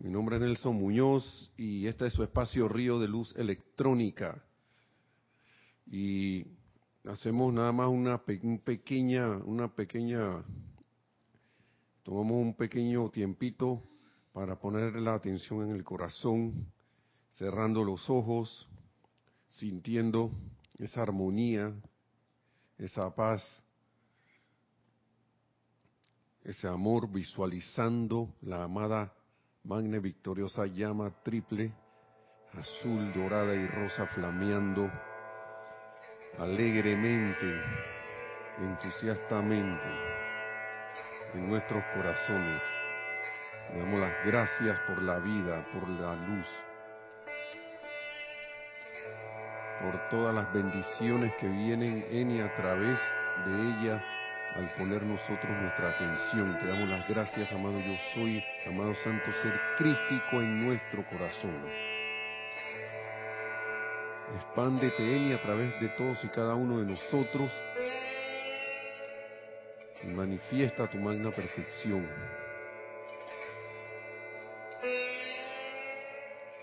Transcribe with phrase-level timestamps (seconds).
[0.00, 4.40] Mi nombre es Nelson Muñoz y este es su espacio Río de Luz Electrónica.
[5.88, 6.46] Y
[7.04, 10.44] hacemos nada más una pequeña, una pequeña,
[12.04, 13.82] tomamos un pequeño tiempito
[14.32, 16.72] para poner la atención en el corazón,
[17.30, 18.68] cerrando los ojos,
[19.48, 20.30] sintiendo
[20.78, 21.74] esa armonía,
[22.78, 23.42] esa paz,
[26.44, 29.12] ese amor, visualizando la amada
[29.64, 31.72] magna victoriosa llama triple,
[32.58, 34.90] azul, dorada y rosa flameando
[36.38, 37.62] alegremente,
[38.58, 39.86] entusiastamente
[41.34, 42.62] en nuestros corazones.
[43.72, 46.46] Le damos las gracias por la vida, por la luz,
[49.82, 52.98] por todas las bendiciones que vienen en y a través
[53.44, 54.02] de ella
[54.56, 56.58] al poner nosotros nuestra atención.
[56.60, 61.56] Te damos las gracias, amado yo soy, amado Santo Ser crístico en nuestro corazón.
[64.34, 67.52] Expándete y a través de todos y cada uno de nosotros
[70.02, 72.06] y manifiesta tu magna perfección.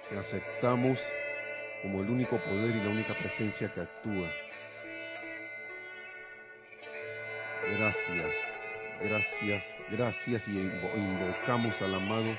[0.10, 1.00] Te aceptamos
[1.82, 4.45] como el único poder y la única presencia que actúa.
[7.72, 8.32] Gracias,
[9.02, 12.38] gracias, gracias y invocamos al amado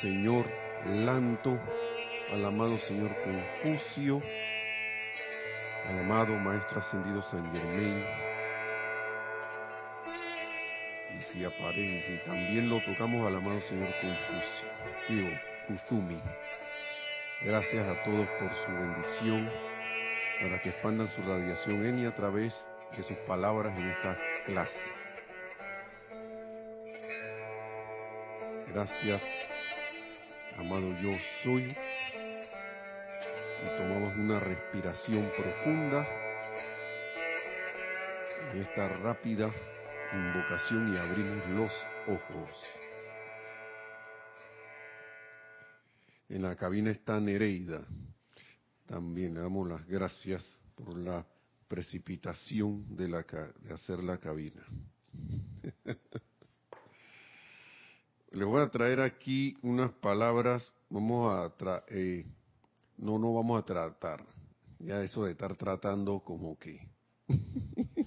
[0.00, 0.46] Señor
[0.86, 1.58] Lanto,
[2.32, 4.22] al amado Señor Confucio,
[5.88, 8.04] al amado Maestro Ascendido San Germain.
[11.18, 16.20] Y si aparece, también lo tocamos al amado Señor Confucio, Kuzumi.
[17.42, 19.50] Gracias a todos por su bendición,
[20.40, 24.90] para que expandan su radiación en y a través de sus palabras en esta clase.
[28.72, 29.22] Gracias,
[30.58, 31.76] amado yo soy.
[33.64, 36.06] Y tomamos una respiración profunda
[38.52, 39.50] en esta rápida
[40.12, 41.72] invocación y abrimos los
[42.06, 42.50] ojos.
[46.28, 47.82] En la cabina está Nereida.
[48.86, 51.24] También le damos las gracias por la
[51.68, 54.64] precipitación de, la, de hacer la cabina.
[58.32, 62.26] Le voy a traer aquí unas palabras, vamos a tra eh,
[62.98, 64.24] no, no vamos a tratar,
[64.78, 66.86] ya eso de estar tratando como que,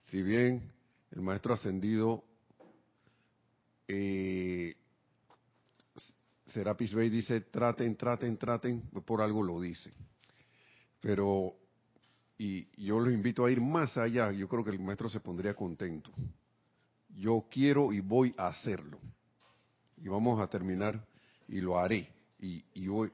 [0.00, 0.72] si bien
[1.10, 2.24] el maestro ascendido
[3.86, 4.74] eh,
[6.46, 9.92] Serapis Bey dice traten, traten, traten, por algo lo dice,
[11.00, 11.54] pero
[12.38, 15.54] y yo los invito a ir más allá, yo creo que el maestro se pondría
[15.54, 16.10] contento.
[17.08, 18.98] Yo quiero y voy a hacerlo.
[19.98, 21.06] Y vamos a terminar
[21.48, 22.08] y lo haré.
[22.40, 23.10] Y, y hoy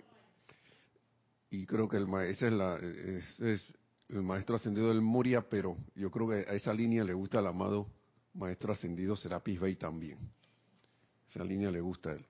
[1.51, 6.29] y creo que el, ese es, la, el maestro ascendido del Moria, pero yo creo
[6.29, 7.87] que a esa línea le gusta al amado
[8.35, 10.19] maestro ascendido Serapis Bey también.
[11.27, 12.27] Esa línea le gusta a él.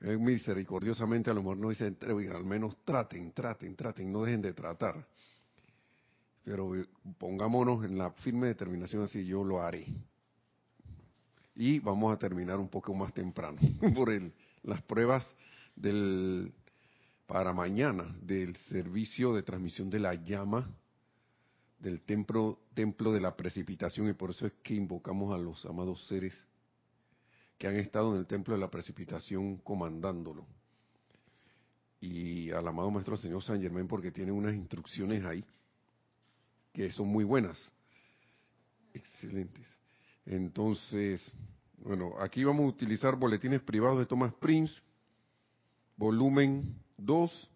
[0.00, 4.54] Él misericordiosamente a lo mejor no dice, al menos traten, traten, traten, no dejen de
[4.54, 5.06] tratar.
[6.50, 6.68] Pero
[7.16, 9.86] pongámonos en la firme determinación así, yo lo haré.
[11.54, 13.60] Y vamos a terminar un poco más temprano
[13.94, 14.32] por el,
[14.64, 15.24] las pruebas
[15.76, 16.52] del
[17.28, 20.68] para mañana del servicio de transmisión de la llama
[21.78, 26.04] del templo, templo de la precipitación y por eso es que invocamos a los amados
[26.08, 26.48] seres
[27.58, 30.44] que han estado en el templo de la precipitación comandándolo.
[32.00, 35.44] Y al amado Maestro Señor San Germán porque tiene unas instrucciones ahí
[36.72, 37.72] que son muy buenas.
[38.92, 39.66] Excelentes.
[40.26, 41.32] Entonces,
[41.78, 44.80] bueno, aquí vamos a utilizar boletines privados de Thomas Prince,
[45.96, 47.50] volumen 2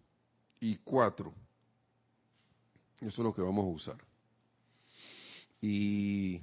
[0.59, 1.33] y 4.
[3.01, 3.97] Eso es lo que vamos a usar.
[5.61, 6.41] Y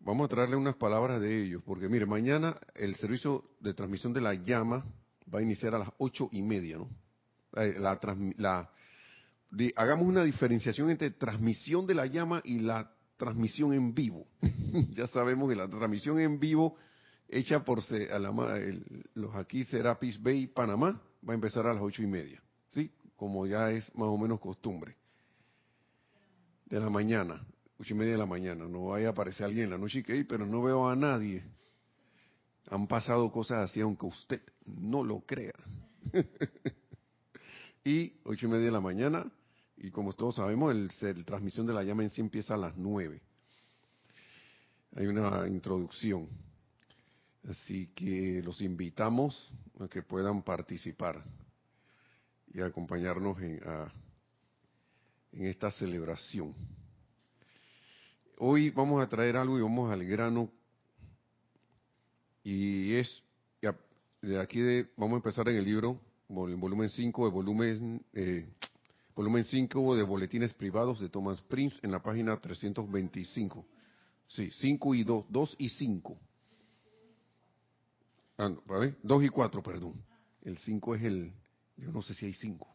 [0.00, 4.20] vamos a traerle unas palabras de ellos, porque mire, mañana el servicio de transmisión de
[4.20, 4.84] la llama
[5.32, 6.88] va a iniciar a las ocho y media, ¿no?
[7.56, 7.98] Eh, la,
[8.36, 8.70] la
[9.76, 14.26] hagamos una diferenciación entre transmisión de la llama y la transmisión en vivo.
[14.92, 16.76] ya sabemos que la transmisión en vivo
[17.28, 18.60] hecha por a la,
[19.14, 22.90] los aquí Serapis Bay, Panamá, va a empezar a las ocho y media, ¿sí?
[23.16, 24.96] Como ya es más o menos costumbre.
[26.66, 27.44] De la mañana,
[27.78, 28.66] ocho y media de la mañana.
[28.66, 31.44] No vaya a aparecer alguien en la noche y que, pero no veo a nadie.
[32.70, 35.54] Han pasado cosas así, aunque usted no lo crea.
[37.84, 39.30] y ocho y media de la mañana,
[39.80, 42.76] y como todos sabemos, el, la transmisión de la llama en sí empieza a las
[42.76, 43.20] nueve.
[44.94, 46.28] Hay una introducción.
[47.48, 49.50] Así que los invitamos
[49.80, 51.24] a que puedan participar
[52.52, 53.60] y acompañarnos en,
[55.32, 56.54] en esta celebración.
[58.36, 60.50] Hoy vamos a traer algo y vamos al grano
[62.42, 63.22] y es
[64.22, 65.98] de aquí de, vamos a empezar en el libro,
[66.28, 68.46] en volumen 5 de volumen, eh,
[69.20, 73.66] volumen 5 de boletines privados de Thomas Prince en la página 325.
[74.28, 76.18] Sí, 5 y 2, 2 y 5.
[78.38, 78.96] Ah, ¿vale?
[79.02, 80.02] 2 y 4, perdón.
[80.40, 81.34] El 5 es el,
[81.76, 82.66] yo no sé si hay 5.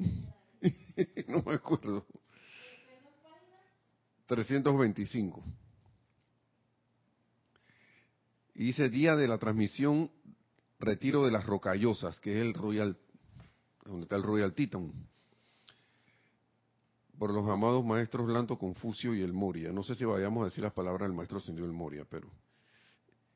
[1.28, 2.04] no me acuerdo.
[4.26, 5.44] 325.
[8.56, 10.10] Y dice día de la transmisión
[10.80, 12.98] retiro de las rocallosas, que es el Royal,
[13.84, 14.92] donde está el Royal Titan,
[17.20, 19.70] por los amados maestros Lanto, Confucio y el Moria.
[19.72, 22.30] No sé si vayamos a decir las palabras del maestro señor el Moria, pero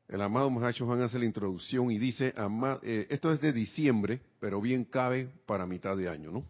[0.07, 2.33] el amado Mahacho van a hacer la introducción y dice,
[2.81, 6.43] eh, esto es de diciembre, pero bien cabe para mitad de año, ¿no?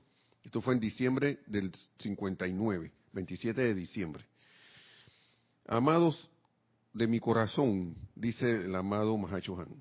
[0.46, 4.24] Esto fue en diciembre del 59, 27 de diciembre.
[5.68, 6.30] Amados
[6.94, 9.76] de mi corazón, dice el amado Mahacho Han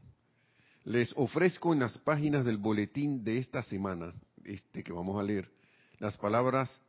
[0.87, 4.13] les ofrezco en las páginas del boletín de esta semana,
[4.43, 5.49] este que vamos a leer,
[6.01, 6.81] las palabras,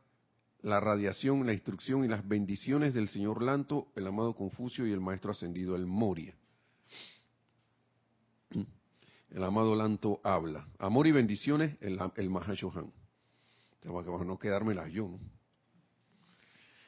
[0.66, 5.00] la radiación, la instrucción y las bendiciones del señor Lanto, el amado Confucio y el
[5.00, 6.34] maestro ascendido, el Moria.
[9.30, 10.66] El amado Lanto habla.
[10.80, 12.92] Amor y bendiciones, el, el Mahashohan.
[13.78, 15.20] Tengo que no quedármelas yo, ¿no?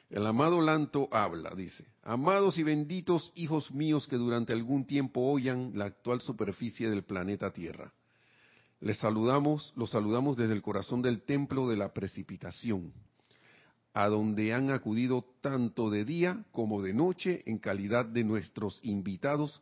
[0.09, 5.71] El amado Lanto habla, dice, amados y benditos hijos míos que durante algún tiempo oyan
[5.75, 7.93] la actual superficie del planeta Tierra.
[8.81, 12.91] Les saludamos, los saludamos desde el corazón del templo de la precipitación,
[13.93, 19.61] a donde han acudido tanto de día como de noche en calidad de nuestros invitados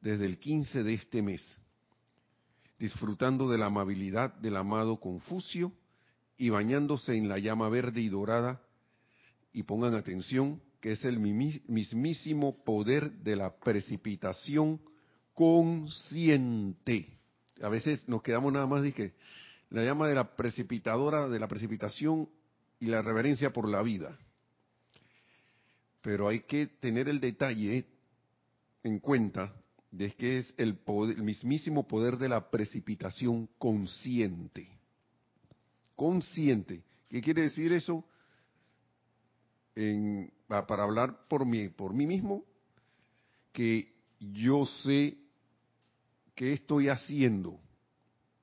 [0.00, 1.42] desde el 15 de este mes,
[2.78, 5.72] disfrutando de la amabilidad del amado Confucio
[6.36, 8.60] y bañándose en la llama verde y dorada
[9.52, 14.80] y pongan atención, que es el mismísimo poder de la precipitación
[15.34, 17.18] consciente.
[17.62, 19.12] A veces nos quedamos nada más que
[19.68, 22.28] la llama de la precipitadora, de la precipitación
[22.80, 24.18] y la reverencia por la vida.
[26.02, 27.86] Pero hay que tener el detalle
[28.82, 29.54] en cuenta
[29.90, 34.68] de que es el, poder, el mismísimo poder de la precipitación consciente.
[35.94, 36.82] Consciente.
[37.08, 38.04] ¿Qué quiere decir eso?
[40.46, 42.44] para hablar por mí, por mí mismo,
[43.52, 45.16] que yo sé
[46.34, 47.58] qué estoy haciendo.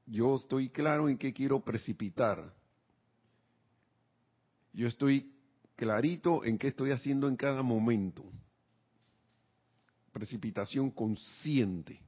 [0.06, 2.54] Yo estoy claro en qué quiero precipitar.
[4.78, 5.34] Yo estoy
[5.76, 8.24] clarito en qué estoy haciendo en cada momento.
[10.12, 12.00] Precipitación consciente.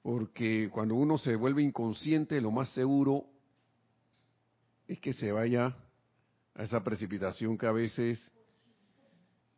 [0.00, 3.26] Porque cuando uno se vuelve inconsciente, lo más seguro
[4.86, 5.76] es que se vaya
[6.54, 8.30] a esa precipitación que a veces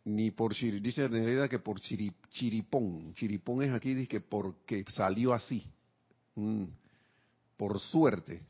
[0.02, 5.62] ni por dice Nereida que por chiripón, chiripón es aquí dice que porque salió así,
[6.36, 6.64] mm,
[7.58, 8.46] por suerte.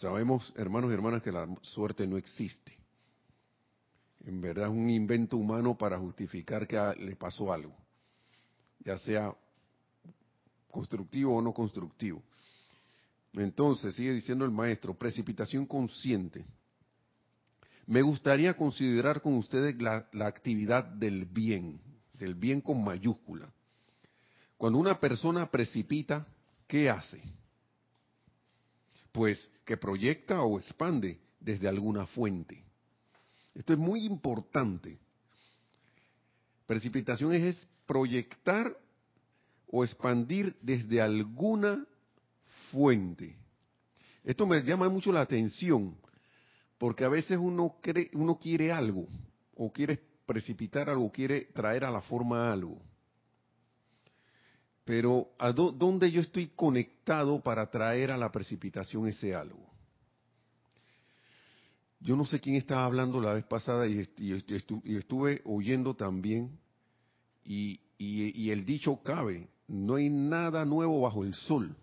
[0.00, 2.76] Sabemos, hermanos y hermanas, que la suerte no existe.
[4.24, 7.74] En verdad es un invento humano para justificar que le pasó algo,
[8.80, 9.34] ya sea
[10.70, 12.22] constructivo o no constructivo.
[13.34, 16.44] Entonces, sigue diciendo el maestro, precipitación consciente.
[17.86, 21.80] Me gustaría considerar con ustedes la, actividad del bien,
[22.14, 23.52] del bien con mayúscula.
[24.56, 26.26] Cuando una persona precipita,
[26.66, 27.22] ¿qué hace?
[29.16, 32.62] Pues que proyecta o expande desde alguna fuente.
[33.54, 34.98] Esto es muy importante.
[36.66, 38.76] Precipitación es proyectar
[39.68, 41.86] o expandir desde alguna
[42.70, 43.38] fuente.
[44.22, 45.96] Esto me llama mucho la atención,
[46.76, 49.08] porque a veces uno, cree, uno quiere algo,
[49.54, 52.82] o quiere precipitar algo, quiere traer a la forma algo.
[54.86, 59.68] Pero ¿a dónde yo estoy conectado para traer a la precipitación ese algo?
[61.98, 66.56] Yo no sé quién estaba hablando la vez pasada y, estuve oyendo también
[67.44, 67.80] Y,
[68.48, 71.74] el dicho cabe, no hay nada nuevo bajo el sol.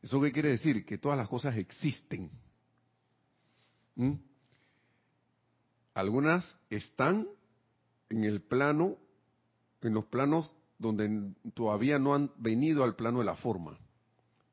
[0.00, 0.84] ¿Eso qué quiere decir?
[0.84, 2.30] Que todas las cosas existen.
[3.96, 4.12] ¿Mm?
[5.92, 7.26] Algunas están
[8.10, 8.96] en el plano,
[9.82, 13.78] en los planos donde todavía no han venido al plano de la forma,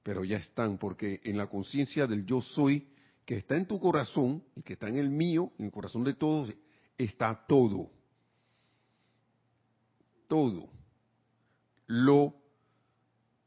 [0.04, 2.88] pero ya están, porque en la conciencia del yo soy,
[3.26, 6.14] que está en tu corazón y que está en el mío, en el corazón de
[6.14, 6.54] todos,
[6.98, 7.90] está todo.
[10.28, 10.70] Todo.
[11.88, 12.36] Lo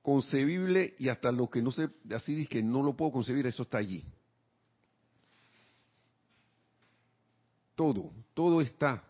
[0.02, 3.64] concebible y hasta lo que no se, así dice que no lo puedo concebir, eso
[3.64, 4.04] está allí.
[7.74, 9.04] Todo, todo está.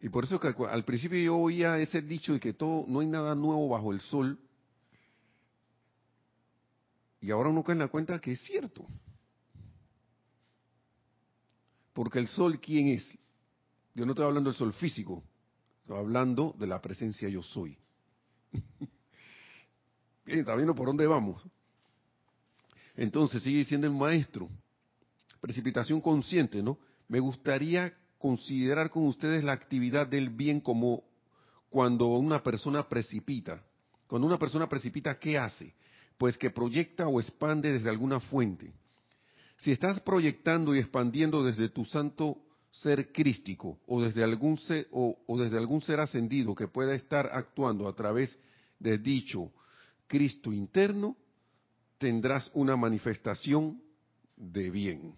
[0.00, 3.06] Y por eso que al principio yo oía ese dicho de que todo, no hay
[3.06, 4.38] nada nuevo bajo el sol.
[7.20, 8.86] Y ahora uno cae en la cuenta que es cierto.
[11.92, 13.18] Porque el sol, ¿quién es?
[13.94, 15.22] Yo no estoy hablando del sol físico,
[15.82, 17.76] estoy hablando de la presencia yo soy.
[20.24, 21.42] Bien, está viendo por dónde vamos.
[22.96, 24.48] Entonces sigue diciendo el maestro,
[25.40, 26.78] precipitación consciente, ¿no?
[27.08, 31.02] Me gustaría considerar con ustedes la actividad del bien como
[31.70, 33.64] cuando una persona precipita.
[34.06, 35.72] Cuando una persona precipita, ¿qué hace?
[36.18, 38.72] Pues que proyecta o expande desde alguna fuente.
[39.56, 42.36] Si estás proyectando y expandiendo desde tu santo
[42.70, 47.88] ser crístico o desde algún ser, o, desde algún ser ascendido que pueda estar actuando
[47.88, 48.38] a través
[48.78, 49.50] de dicho
[50.06, 51.16] Cristo interno,
[51.96, 53.82] tendrás una manifestación
[54.36, 55.14] de bien.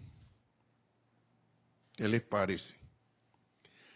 [1.97, 2.82] ¿Qué les parece?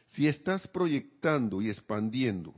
[0.07, 2.55] Si estás proyectando y expandiendo,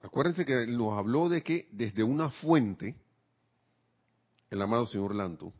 [0.00, 2.96] acuérdense que nos habló de que desde una fuente,
[4.50, 5.52] el amado señor Lanto,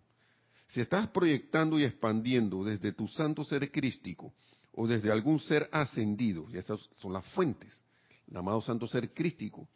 [0.68, 4.32] si estás proyectando y expandiendo desde tu santo ser crístico
[4.72, 7.84] o desde algún ser ascendido, y estas son las fuentes,
[8.26, 9.68] el amado santo ser crístico,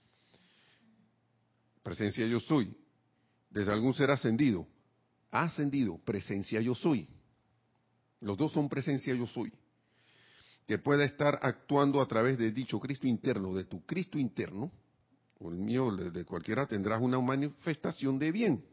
[1.83, 2.75] presencia yo soy,
[3.51, 4.67] desde algún ser ascendido,
[5.31, 7.07] ascendido, presencia yo soy.
[8.21, 9.53] Los dos son presencia yo soy
[10.67, 14.71] que pueda estar actuando a través de dicho Cristo interno, de tu Cristo interno,
[15.39, 18.65] o el mío, de cualquiera, tendrás una manifestación de bien.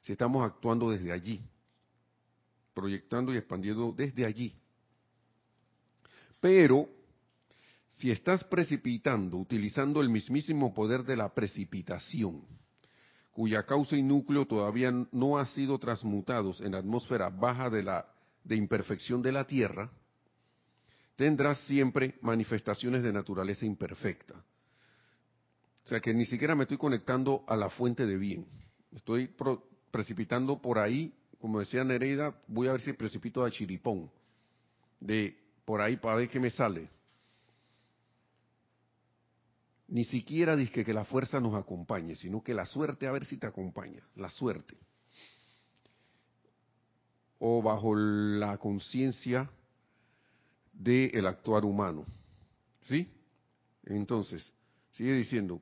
[0.00, 1.42] Si estamos actuando desde allí,
[2.74, 4.54] proyectando y expandiendo desde allí.
[6.40, 6.88] Pero,
[7.90, 12.42] si estás precipitando, utilizando el mismísimo poder de la precipitación,
[13.30, 18.06] cuya causa y núcleo todavía no ha sido transmutados en la atmósfera baja de la
[18.44, 19.90] de imperfección de la Tierra,
[21.22, 24.34] tendrás siempre manifestaciones de naturaleza imperfecta.
[25.84, 28.44] O sea que ni siquiera me estoy conectando a la fuente de bien.
[28.92, 29.32] Estoy
[29.92, 34.10] precipitando por ahí, como decía Nereida, voy a ver si precipito a chiripón.
[34.98, 36.90] De por ahí para ver qué me sale.
[39.86, 43.36] Ni siquiera dije que la fuerza nos acompañe, sino que la suerte a ver si
[43.36, 44.02] te acompaña.
[44.16, 44.76] La suerte.
[47.38, 49.48] O bajo la conciencia
[50.82, 52.04] del actuar humano.
[52.88, 53.08] ¿Sí?
[53.84, 54.52] Entonces,
[54.92, 55.60] sigue diciendo,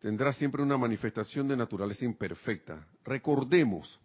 [0.00, 2.86] tendrá siempre una manifestación de naturaleza imperfecta.
[3.04, 3.98] Recordemos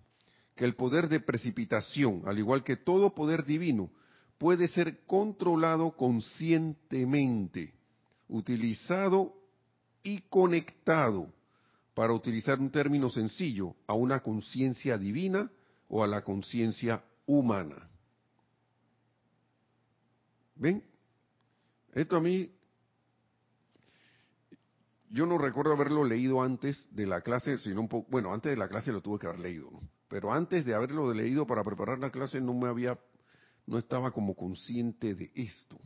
[0.55, 3.91] que el poder de precipitación, al igual que todo poder divino,
[4.37, 7.73] puede ser controlado conscientemente,
[8.27, 9.35] utilizado
[10.03, 11.31] y conectado,
[11.93, 15.51] para utilizar un término sencillo, a una conciencia divina
[15.89, 17.90] o a la conciencia humana.
[20.55, 20.83] ¿Ven?
[21.93, 22.49] Esto a mí,
[25.09, 28.57] yo no recuerdo haberlo leído antes de la clase, sino un poco, bueno, antes de
[28.57, 29.81] la clase lo tuve que haber leído, ¿no?
[30.07, 32.99] Pero antes de haberlo leído para preparar la clase no me había,
[33.65, 35.79] no estaba como consciente de esto.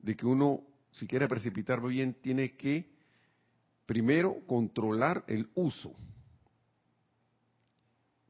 [0.00, 2.90] De que uno, si quiere precipitar bien, tiene que
[3.86, 5.94] primero controlar el uso.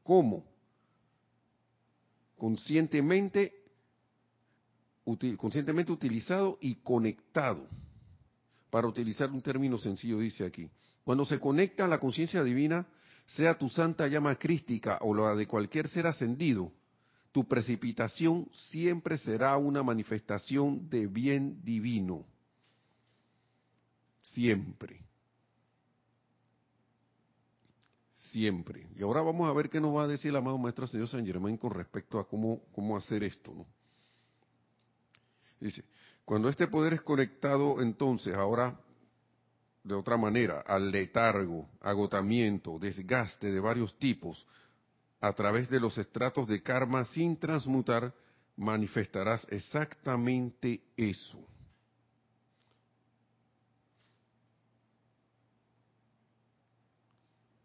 [0.03, 0.45] ¿Cómo?
[2.37, 3.60] Conscientemente
[5.37, 7.67] conscientemente utilizado y conectado.
[8.69, 10.69] Para utilizar un término sencillo, dice aquí.
[11.03, 12.85] Cuando se conecta a la conciencia divina,
[13.25, 16.71] sea tu santa llama crística o la de cualquier ser ascendido,
[17.31, 22.25] tu precipitación siempre será una manifestación de bien divino.
[24.23, 25.01] Siempre.
[28.31, 28.87] Siempre.
[28.95, 31.25] Y ahora vamos a ver qué nos va a decir el amado Maestro Señor San
[31.25, 33.53] Germán con respecto a cómo, cómo hacer esto.
[33.53, 33.65] ¿no?
[35.61, 35.85] Dice,
[36.25, 38.79] cuando este poder es conectado entonces ahora
[39.83, 44.45] de otra manera al letargo, agotamiento, desgaste de varios tipos
[45.19, 48.11] a través de los estratos de karma sin transmutar,
[48.57, 51.39] manifestarás exactamente eso.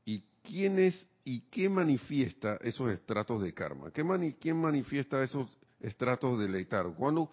[0.04, 3.90] ¿Y quién es y qué manifiesta esos estratos de karma?
[3.90, 4.04] ¿Qué
[4.38, 5.48] ¿Quién manifiesta esos
[5.80, 6.94] estratos de letargo?
[6.94, 7.30] ¿Cuándo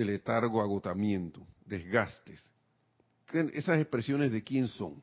[0.00, 2.42] de letargo, agotamiento, desgastes?
[3.52, 5.02] ¿Esas expresiones de quién son?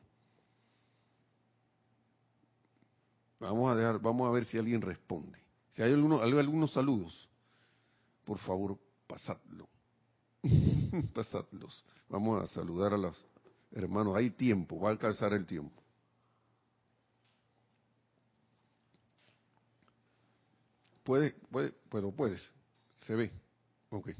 [3.38, 5.38] Vamos a, dejar, vamos a ver si alguien responde.
[5.68, 7.30] Si hay alguno, algunos saludos,
[8.24, 8.76] por favor,
[9.06, 9.68] pasadlo.
[11.14, 11.84] Pasadlos.
[12.08, 13.24] Vamos a saludar a los
[13.70, 14.16] hermanos.
[14.16, 15.80] Hay tiempo, va a alcanzar el tiempo.
[21.04, 22.52] Puede, puede, pero puedes.
[22.96, 23.30] Se ve.
[23.90, 24.10] Ok.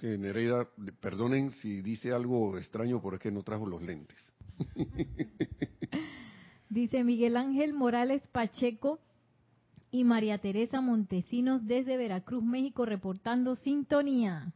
[0.00, 0.66] Que Nereida,
[0.98, 4.32] perdonen si dice algo extraño porque no trajo los lentes.
[6.70, 8.98] Dice Miguel Ángel Morales Pacheco
[9.90, 14.54] y María Teresa Montesinos desde Veracruz, México, reportando sintonía.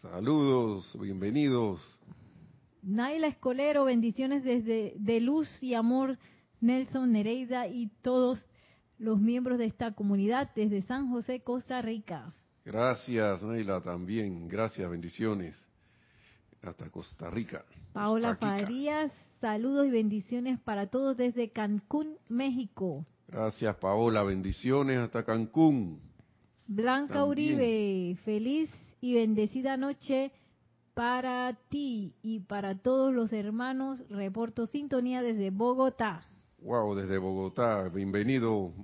[0.00, 2.00] Saludos, bienvenidos.
[2.82, 6.18] Naila Escolero, bendiciones desde de luz y amor,
[6.60, 8.44] Nelson Nereida y todos
[8.98, 12.34] los miembros de esta comunidad desde San José, Costa Rica.
[12.64, 14.48] Gracias, Naila, también.
[14.48, 15.56] Gracias, bendiciones.
[16.62, 17.64] Hasta Costa Rica.
[17.92, 23.06] Paola Farías, Saludos y bendiciones para todos desde Cancún, México.
[23.26, 24.22] Gracias, Paola.
[24.22, 25.98] Bendiciones hasta Cancún.
[26.66, 28.68] Blanca Uribe, feliz
[29.00, 30.30] y bendecida noche
[30.92, 34.06] para ti y para todos los hermanos.
[34.10, 36.26] Reporto sintonía desde Bogotá.
[36.58, 37.88] Wow, desde Bogotá.
[37.88, 38.74] Bienvenido,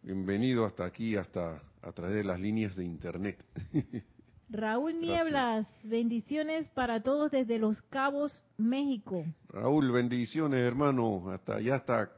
[0.00, 3.44] bienvenido hasta aquí, hasta a través de las líneas de internet.
[4.48, 9.24] Raúl Nieblas, bendiciones para todos desde Los Cabos, México.
[9.48, 12.12] Raúl, bendiciones, hermano, hasta allá está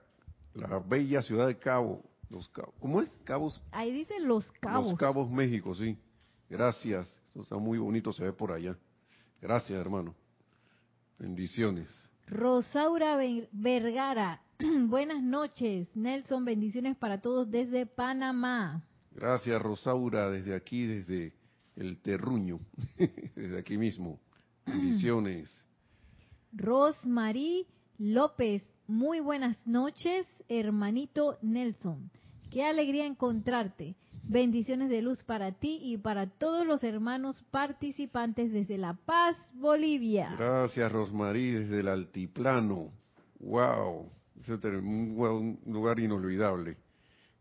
[0.55, 2.03] la bella ciudad de Cabo.
[2.31, 2.75] Los Cabos.
[2.81, 3.11] ¿Cómo es?
[3.25, 3.63] Cabos.
[3.73, 4.91] Ahí dicen Los Cabos.
[4.91, 5.97] Los Cabos, México, sí.
[6.51, 7.09] Gracias.
[7.31, 8.77] Eso está muy bonito, se ve por allá.
[9.41, 10.15] Gracias, hermano.
[11.19, 11.89] Bendiciones.
[12.27, 13.19] Rosaura
[13.53, 14.43] Vergara,
[14.89, 15.89] buenas noches.
[15.95, 18.83] Nelson, bendiciones para todos desde Panamá.
[19.19, 21.33] Gracias, Rosaura, desde aquí, desde
[21.75, 22.61] el terruño,
[23.35, 24.21] desde aquí mismo.
[24.65, 25.65] Bendiciones.
[26.53, 27.67] Rosmarie
[27.99, 32.13] López, muy buenas noches, hermanito Nelson.
[32.53, 33.97] Qué alegría encontrarte.
[34.23, 40.37] Bendiciones de luz para ti y para todos los hermanos participantes desde La Paz, Bolivia.
[40.39, 42.93] Gracias, Rosmarie, desde el altiplano.
[43.41, 44.13] ¡Wow!
[44.39, 46.77] Es un lugar inolvidable.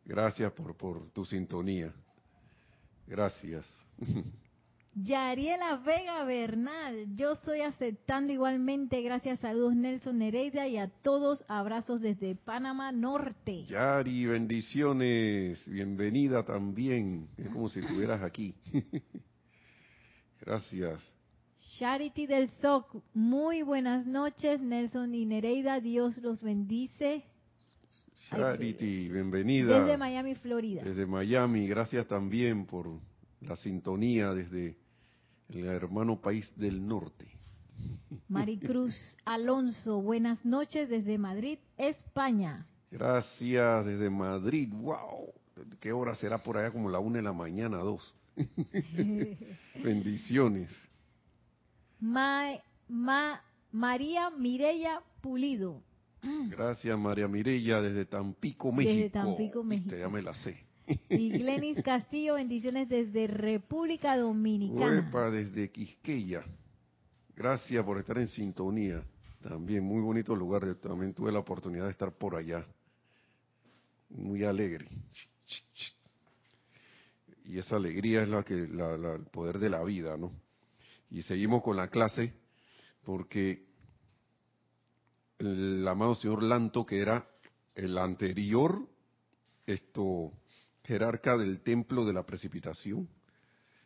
[0.07, 1.93] Gracias por, por tu sintonía.
[3.05, 3.67] Gracias.
[4.95, 12.01] Yariela Vega Bernal, yo estoy aceptando igualmente, gracias, saludos Nelson Nereida y a todos, abrazos
[12.01, 13.65] desde Panamá Norte.
[13.65, 18.55] Yari, bendiciones, bienvenida también, es como si estuvieras aquí.
[20.41, 21.13] gracias.
[21.77, 27.23] Charity del SOC, muy buenas noches, Nelson y Nereida, Dios los bendice.
[28.29, 29.79] Charity, bienvenida.
[29.79, 30.83] Desde Miami, Florida.
[30.83, 32.99] Desde Miami, gracias también por
[33.41, 34.75] la sintonía desde
[35.49, 37.27] el hermano país del norte.
[38.27, 42.65] Maricruz Alonso, buenas noches desde Madrid, España.
[42.91, 45.33] Gracias desde Madrid, wow.
[45.79, 46.71] ¿Qué hora será por allá?
[46.71, 48.13] Como la una de la mañana, dos.
[49.83, 50.75] Bendiciones.
[51.99, 52.59] Ma,
[53.71, 55.81] María Mireya Pulido.
[56.49, 58.93] Gracias María Mireya desde Tampico, México.
[58.93, 59.95] Desde Tampico, México.
[59.95, 60.67] ya me la sé.
[61.09, 65.29] Y Glenis Castillo, bendiciones desde República Dominicana.
[65.29, 66.43] desde Quisqueya.
[67.35, 69.03] Gracias por estar en sintonía.
[69.41, 70.75] También muy bonito lugar.
[70.75, 72.65] También tuve la oportunidad de estar por allá.
[74.09, 74.87] Muy alegre.
[77.45, 80.31] Y esa alegría es la que el poder de la vida, ¿no?
[81.09, 82.33] Y seguimos con la clase
[83.03, 83.66] porque
[85.39, 87.27] el amado señor Lanto, que era
[87.75, 88.87] el anterior
[89.67, 90.31] esto
[90.83, 93.07] jerarca del templo de la precipitación.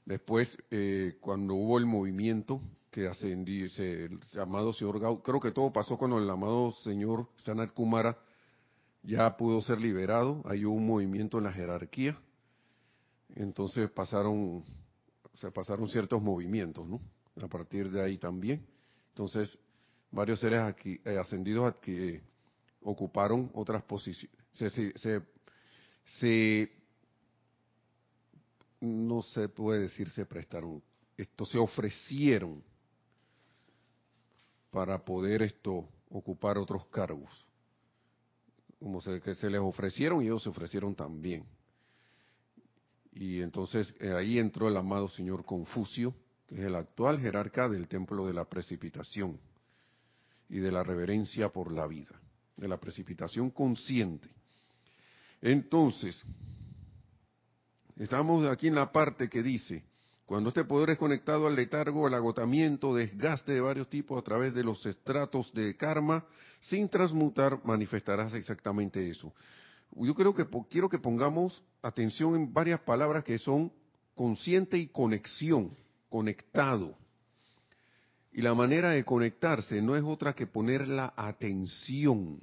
[0.05, 2.61] Después, eh, cuando hubo el movimiento
[2.91, 7.73] que ascendió, el amado señor Gau, creo que todo pasó cuando el amado señor Sanat
[7.73, 8.17] Kumara
[9.03, 12.19] ya pudo ser liberado, hay un movimiento en la jerarquía,
[13.35, 14.63] entonces pasaron,
[15.35, 17.01] se pasaron ciertos movimientos, ¿no?
[17.41, 18.63] A partir de ahí también.
[19.09, 19.57] Entonces,
[20.11, 22.21] varios seres aquí, eh, ascendidos que
[22.81, 25.21] ocuparon otras posiciones, se, se,
[26.19, 26.71] se
[28.81, 30.81] no se puede decir se prestaron,
[31.17, 32.63] esto se ofrecieron
[34.71, 37.45] para poder esto ocupar otros cargos.
[38.79, 41.45] Como se, que se les ofrecieron y ellos se ofrecieron también.
[43.13, 46.15] Y entonces eh, ahí entró el amado señor Confucio,
[46.47, 49.39] que es el actual jerarca del templo de la precipitación
[50.51, 52.19] y de la reverencia por la vida,
[52.57, 54.29] de la precipitación consciente.
[55.41, 56.21] Entonces,
[57.97, 59.85] estamos aquí en la parte que dice,
[60.25, 64.53] cuando este poder es conectado al letargo, al agotamiento, desgaste de varios tipos a través
[64.53, 66.25] de los estratos de karma,
[66.59, 69.33] sin transmutar, manifestarás exactamente eso.
[69.95, 73.71] Yo creo que quiero que pongamos atención en varias palabras que son
[74.15, 75.71] consciente y conexión,
[76.09, 76.97] conectado.
[78.31, 82.41] Y la manera de conectarse no es otra que poner la atención.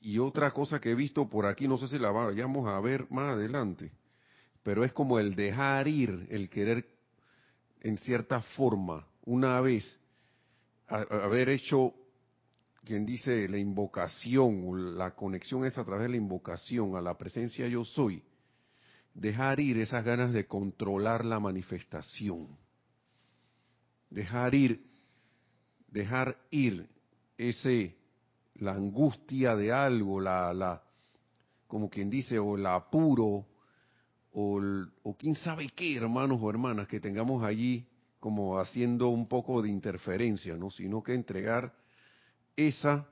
[0.00, 3.06] Y otra cosa que he visto por aquí, no sé si la vayamos a ver
[3.10, 3.90] más adelante,
[4.62, 6.86] pero es como el dejar ir, el querer
[7.80, 9.98] en cierta forma, una vez
[10.86, 11.94] haber hecho,
[12.84, 17.68] quien dice, la invocación, la conexión es a través de la invocación a la presencia
[17.68, 18.22] yo soy,
[19.14, 22.48] dejar ir esas ganas de controlar la manifestación,
[24.10, 24.84] dejar ir,
[25.88, 26.88] dejar ir
[27.36, 27.96] ese,
[28.54, 30.82] la angustia de algo, la, la,
[31.66, 33.46] como quien dice, o el apuro,
[34.32, 37.86] o, quién sabe qué, hermanos o hermanas, que tengamos allí
[38.20, 40.70] como haciendo un poco de interferencia, ¿no?
[40.70, 41.74] Sino que entregar
[42.56, 43.08] esa,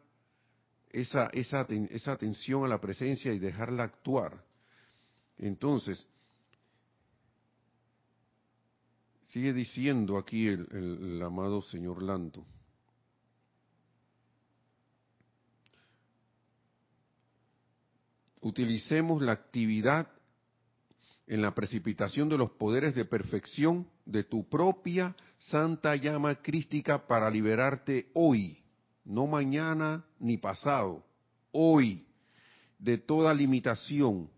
[0.91, 4.45] esa, esa, esa atención a la presencia y dejarla actuar.
[5.39, 6.09] Entonces,
[9.37, 12.43] sigue diciendo aquí el, amado señor Lanto.
[18.41, 20.09] Utilicemos la actividad
[21.27, 27.29] en la precipitación de los poderes de perfección de tu propia santa llama crística para
[27.29, 28.65] liberarte hoy,
[29.05, 31.05] no mañana ni pasado,
[31.53, 32.07] hoy,
[32.79, 34.31] de toda limitación,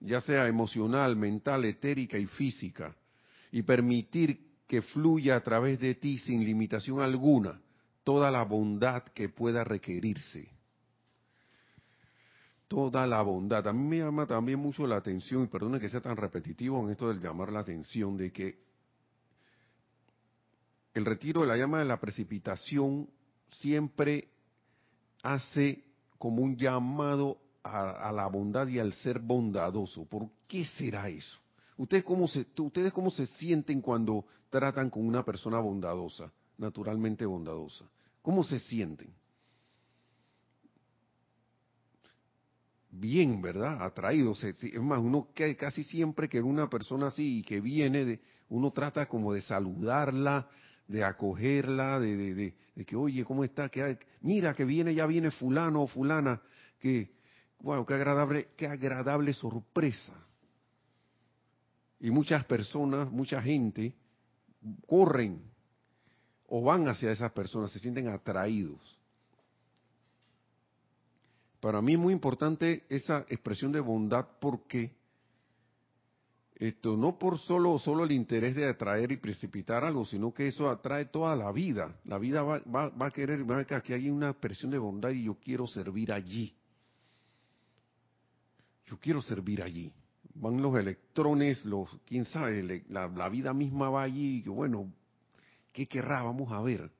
[0.00, 2.96] ya sea emocional, mental, etérica y física,
[3.52, 7.60] y permitir que fluya a través de ti sin limitación alguna
[8.04, 10.58] toda la bondad que pueda requerirse
[12.68, 13.66] toda la bondad.
[13.66, 16.90] A mí me llama también mucho la atención, y perdone que sea tan repetitivo en
[16.90, 18.58] esto del llamar la atención, de que
[20.94, 23.08] el retiro de la llama de la precipitación
[23.48, 24.28] siempre
[25.22, 25.84] hace
[26.18, 30.04] como un llamado a, la bondad y al ser bondadoso.
[30.04, 31.38] ¿Por qué será eso?
[31.78, 37.86] ¿Ustedes cómo, se, ¿Ustedes cómo se sienten cuando tratan con una persona bondadosa, naturalmente bondadosa?
[38.20, 39.10] ¿Cómo se sienten?
[42.90, 43.82] bien, ¿verdad?
[43.82, 44.32] Atraído.
[44.32, 48.72] Es más, uno que casi siempre que una persona así y que viene, de, uno
[48.72, 50.48] trata como de saludarla,
[50.86, 53.68] de acogerla, de, de, que, oye, ¿cómo está?
[53.68, 56.40] Que, mira, que viene, ya viene fulano o fulana,
[56.80, 57.10] que,
[57.60, 60.14] wow, qué agradable, qué agradable sorpresa.
[62.00, 63.94] Y muchas personas, mucha gente,
[64.86, 65.42] corren
[66.46, 68.98] o van hacia esas personas, se sienten atraídos.
[71.60, 74.96] Para mí es muy importante esa expresión de bondad porque
[76.54, 80.68] esto no por solo solo el interés de atraer y precipitar algo, sino que eso
[80.68, 82.00] atrae toda la vida.
[82.04, 85.24] La vida va, va, a querer, va que aquí hay una expresión de bondad y
[85.24, 86.54] yo quiero servir allí.
[88.86, 89.92] Yo quiero servir allí.
[90.40, 94.92] Van los electrones, los, quién sabe, la, la vida misma va allí y bueno,
[95.72, 96.22] ¿qué querrá?
[96.22, 96.90] Vamos a ver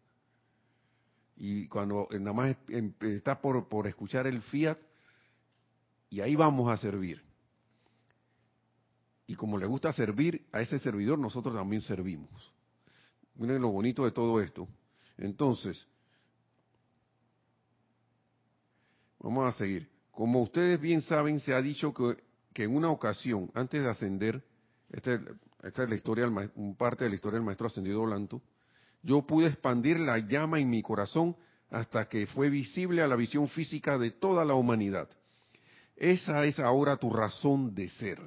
[1.39, 2.57] y cuando nada más
[3.01, 4.77] está por, por escuchar el fiat,
[6.11, 7.23] y ahí vamos a servir.
[9.27, 12.53] Y como le gusta servir a ese servidor, nosotros también servimos.
[13.37, 14.67] Miren lo bonito de todo esto.
[15.17, 15.87] Entonces,
[19.21, 19.89] vamos a seguir.
[20.11, 22.17] Como ustedes bien saben, se ha dicho que,
[22.59, 24.43] que en una ocasión, antes de ascender,
[24.91, 25.15] esta,
[25.63, 26.29] es la historia,
[26.77, 28.43] parte de la historia del maestro ascendido Blanto,
[29.01, 31.37] yo pude expandir la llama en mi corazón
[31.71, 35.09] hasta que fue visible a la visión física de toda la humanidad.
[35.95, 38.19] Esa es ahora tu razón de ser.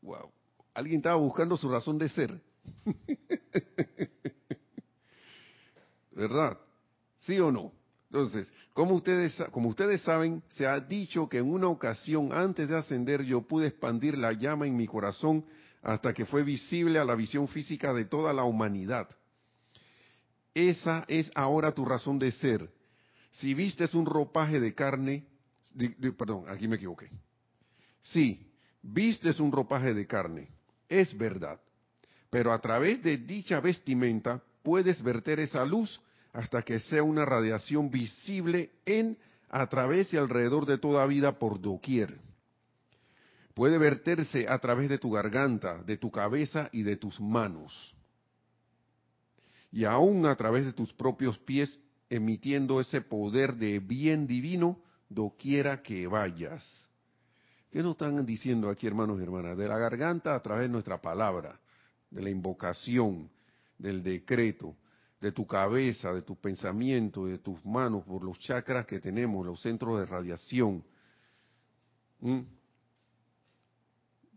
[0.00, 0.32] Wow.
[0.72, 2.40] ¿Alguien estaba buscando su razón de ser?
[6.12, 6.56] ¿Verdad?
[7.18, 7.70] ¿Sí o no?
[8.14, 12.76] Entonces, como ustedes, como ustedes saben, se ha dicho que en una ocasión antes de
[12.76, 15.44] ascender yo pude expandir la llama en mi corazón
[15.82, 19.08] hasta que fue visible a la visión física de toda la humanidad.
[20.54, 22.70] Esa es ahora tu razón de ser.
[23.32, 25.26] Si vistes un ropaje de carne,
[26.16, 27.10] perdón, aquí me equivoqué.
[28.00, 28.48] Sí,
[28.80, 30.50] vistes un ropaje de carne,
[30.88, 31.58] es verdad.
[32.30, 36.00] Pero a través de dicha vestimenta puedes verter esa luz
[36.34, 39.16] hasta que sea una radiación visible en,
[39.48, 42.18] a través y alrededor de toda vida por doquier.
[43.54, 47.94] puede verterse a través de tu garganta, de tu cabeza y de tus manos.
[49.70, 55.82] Y aún a través de tus propios pies, emitiendo ese poder de bien divino doquiera
[55.82, 56.64] que vayas.
[57.70, 59.56] ¿Qué nos están diciendo aquí, hermanos y hermanas?
[59.56, 61.60] De la garganta a través de nuestra palabra,
[62.10, 63.30] de la invocación,
[63.78, 64.74] del decreto,
[65.24, 69.58] de tu cabeza, de tus pensamientos, de tus manos, por los chakras que tenemos, los
[69.62, 70.84] centros de radiación.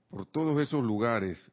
[0.09, 1.51] Por todos esos lugares,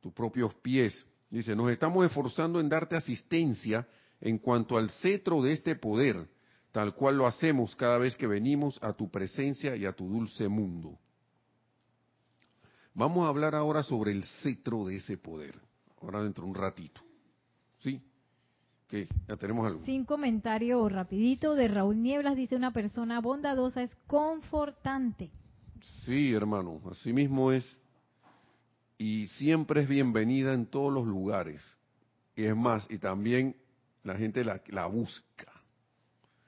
[0.00, 1.04] tus propios pies.
[1.28, 3.88] Dice, nos estamos esforzando en darte asistencia
[4.20, 6.28] en cuanto al cetro de este poder,
[6.70, 10.46] tal cual lo hacemos cada vez que venimos a tu presencia y a tu dulce
[10.46, 10.96] mundo.
[12.94, 15.60] Vamos a hablar ahora sobre el cetro de ese poder,
[16.00, 17.02] ahora dentro de un ratito.
[17.84, 18.00] ¿Sí?
[18.88, 19.06] ¿Qué?
[19.28, 19.84] Ya tenemos algo.
[19.84, 25.30] Sin comentario rapidito de Raúl Nieblas, dice una persona bondadosa es confortante.
[26.06, 27.64] Sí, hermano, así mismo es.
[28.96, 31.62] Y siempre es bienvenida en todos los lugares.
[32.34, 33.54] Y es más, y también
[34.02, 35.52] la gente la, la busca.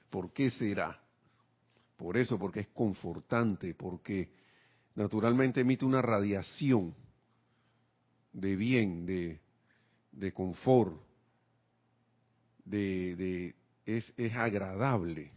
[0.09, 0.99] ¿Por qué será?
[1.97, 4.31] Por eso, porque es confortante, porque
[4.95, 6.95] naturalmente emite una radiación
[8.33, 9.39] de bien, de,
[10.11, 11.06] de confort,
[12.69, 15.31] de, de es, es agradable.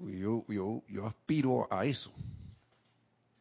[0.00, 2.12] Yo, yo, yo aspiro a eso.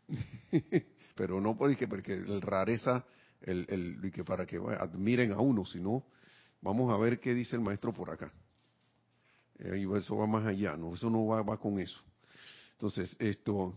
[1.16, 3.04] Pero no puede que porque el rareza,
[3.42, 6.06] el, el, que para que admiren a uno, sino
[6.62, 8.32] vamos a ver qué dice el maestro por acá.
[9.60, 12.02] Eh, y eso va más allá, no, eso no va, va con eso.
[12.74, 13.74] Entonces, esto,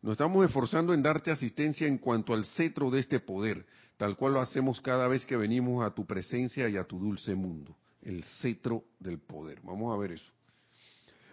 [0.00, 3.66] nos estamos esforzando en darte asistencia en cuanto al cetro de este poder,
[4.04, 7.34] tal cual lo hacemos cada vez que venimos a tu presencia y a tu dulce
[7.34, 9.62] mundo, el cetro del poder.
[9.62, 10.30] Vamos a ver eso.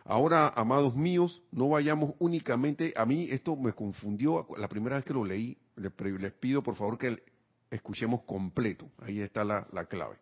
[0.05, 5.13] Ahora, amados míos, no vayamos únicamente, a mí esto me confundió la primera vez que
[5.13, 7.21] lo leí, les, pido por favor que
[7.69, 10.15] escuchemos completo, ahí está la, la clave.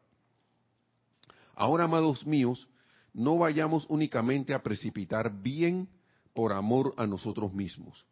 [1.53, 2.67] Ahora, amados míos,
[3.13, 5.87] no vayamos únicamente a precipitar bien
[6.33, 8.07] por amor a nosotros mismos,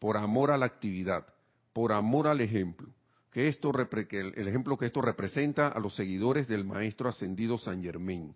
[0.00, 1.24] por amor a la actividad,
[1.72, 2.88] por amor al ejemplo,
[3.36, 8.34] que esto el ejemplo que esto representa a los seguidores del maestro ascendido San Germain,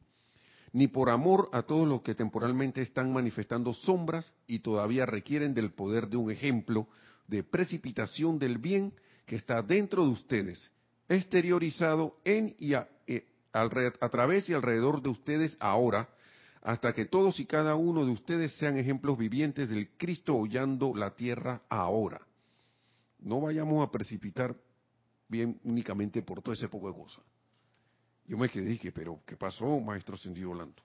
[0.74, 5.70] ni por amor a todos los que temporalmente están manifestando sombras y todavía requieren del
[5.72, 6.86] poder de un ejemplo
[7.28, 8.92] de precipitación del bien
[9.24, 10.70] que está dentro de ustedes,
[11.08, 16.10] exteriorizado en y a, eh, a través y alrededor de ustedes ahora,
[16.60, 21.16] hasta que todos y cada uno de ustedes sean ejemplos vivientes del Cristo hollando la
[21.16, 22.20] tierra ahora.
[23.18, 24.54] No vayamos a precipitar
[25.30, 27.24] bien únicamente por todo ese poco de cosas.
[28.26, 30.82] Yo me quedé dije, pero ¿qué pasó, maestro Sendido Volando?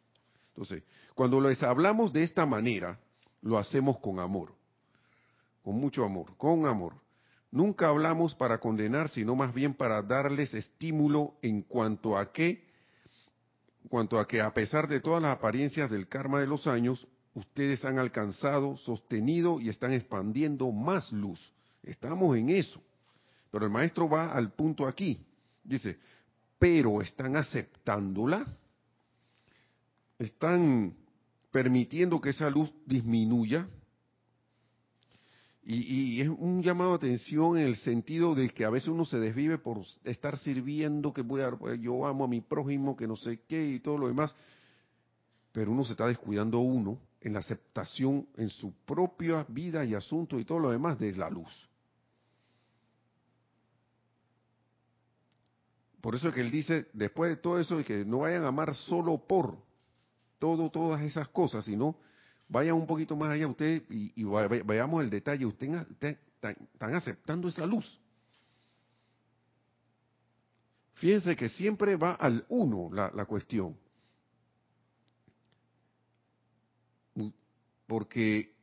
[0.50, 3.00] Entonces, cuando les hablamos de esta manera,
[3.42, 4.54] lo hacemos con amor,
[5.64, 6.94] con mucho amor, con amor.
[7.52, 12.66] Nunca hablamos para condenar, sino más bien para darles estímulo en cuanto a que
[13.90, 17.86] cuanto a que a pesar de todas las apariencias del karma de los años, ustedes
[17.86, 21.54] han alcanzado, sostenido y están expandiendo más luz.
[21.84, 22.82] Estamos en eso.
[23.56, 25.18] Pero el maestro va al punto aquí.
[25.64, 25.98] Dice,
[26.60, 28.46] pero están aceptándola.
[30.20, 30.94] Están
[31.52, 33.66] permitiendo que esa luz disminuya.
[35.64, 39.20] Y, es un llamado a atención en el sentido de que a veces uno se
[39.20, 43.40] desvive por estar sirviendo, que voy a, yo amo a mi prójimo, que no sé
[43.48, 44.36] qué y todo lo demás,
[45.54, 50.38] pero uno se está descuidando uno en la aceptación en su propia vida y asunto
[50.42, 51.70] y todo lo demás de la luz.
[56.06, 58.76] Por eso es que él dice, después de todo eso, que no vayan a amar
[58.76, 59.58] solo por
[60.38, 61.98] todo, todas esas cosas, sino
[62.48, 65.48] Vayan un poquito más allá ustedes y, veamos el detalle.
[65.48, 65.88] Ustedes
[66.40, 68.00] están aceptando esa luz.
[70.94, 73.76] Fíjense que siempre va al uno la, la cuestión.
[77.88, 78.54] Porque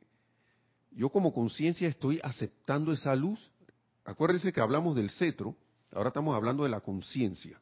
[0.91, 3.51] yo como conciencia estoy aceptando esa luz.
[4.05, 5.57] Acuérdense que hablamos del cetro,
[5.93, 7.59] ahora estamos hablando de la conciencia.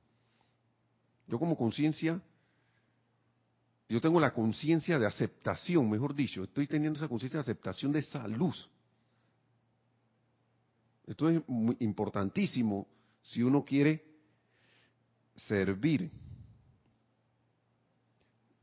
[1.27, 2.21] Yo como conciencia
[3.91, 7.99] yo tengo la conciencia de aceptación, mejor dicho, estoy teniendo esa conciencia de aceptación de
[7.99, 8.69] esa luz.
[11.05, 11.41] Esto es
[11.79, 12.87] importantísimo
[13.21, 14.01] si uno quiere
[15.35, 16.09] servir.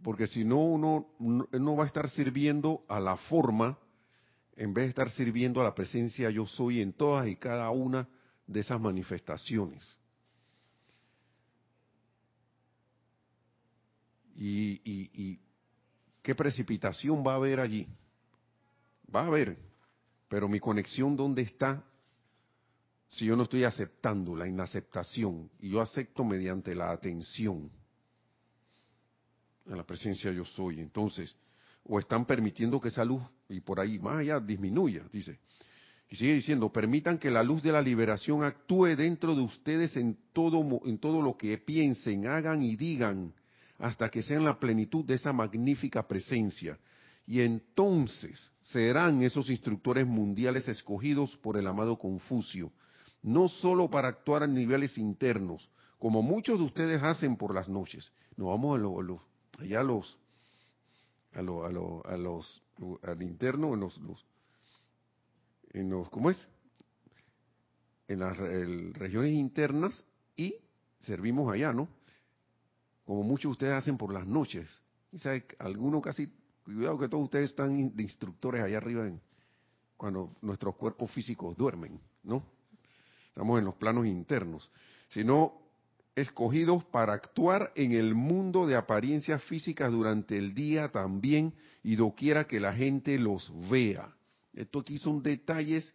[0.03, 3.79] Porque si no, uno no va a estar sirviendo a la forma
[4.57, 8.09] en vez de estar sirviendo a la presencia yo soy en todas y cada una
[8.49, 9.97] de esas manifestaciones.
[14.41, 15.41] y,
[16.23, 17.89] qué precipitación va a haber allí.
[19.15, 19.59] va a haber,
[20.29, 21.85] pero mi conexión ¿dónde está?
[23.09, 27.71] Si yo no estoy aceptando la inaceptación y yo acepto mediante la atención
[29.67, 31.37] a la presencia yo soy, entonces,
[31.85, 35.39] o están permitiendo que esa luz y por ahí más allá disminuya, dice.
[36.11, 40.17] Y sigue diciendo, permitan que la luz de la liberación actúe dentro de ustedes en
[40.33, 43.35] todo, en todo lo que piensen, hagan y digan,
[43.79, 46.79] hasta que sean la plenitud de esa magnífica presencia.
[47.27, 52.73] Y entonces serán esos instructores mundiales escogidos por el amado Confucio,
[53.23, 55.69] no solo para actuar a niveles internos,
[55.99, 58.11] como muchos de ustedes hacen por las noches.
[58.37, 59.23] No vamos a, lo,
[59.59, 60.19] allá a los,
[61.35, 61.67] a, lo,
[62.07, 62.63] a, los,
[63.03, 64.01] al interno, en los,
[65.73, 66.49] en los, ¿cómo es?
[68.07, 70.05] En las regiones internas
[70.37, 70.55] y
[71.01, 71.89] servimos allá, ¿no?
[73.05, 74.81] Como muchos de ustedes hacen por las noches.
[75.17, 76.31] Sabe, algunos casi,
[76.65, 79.21] cuidado que todos ustedes están de instructores allá arriba en,
[79.97, 82.43] cuando nuestros cuerpos físicos duermen, ¿no?
[83.29, 84.71] Estamos en los planos internos.
[85.11, 85.61] Sino
[86.15, 92.47] escogidos para actuar en el mundo de apariencias físicas durante el día también y doquiera
[92.47, 94.13] que la gente los vea.
[94.53, 95.95] Esto aquí son detalles,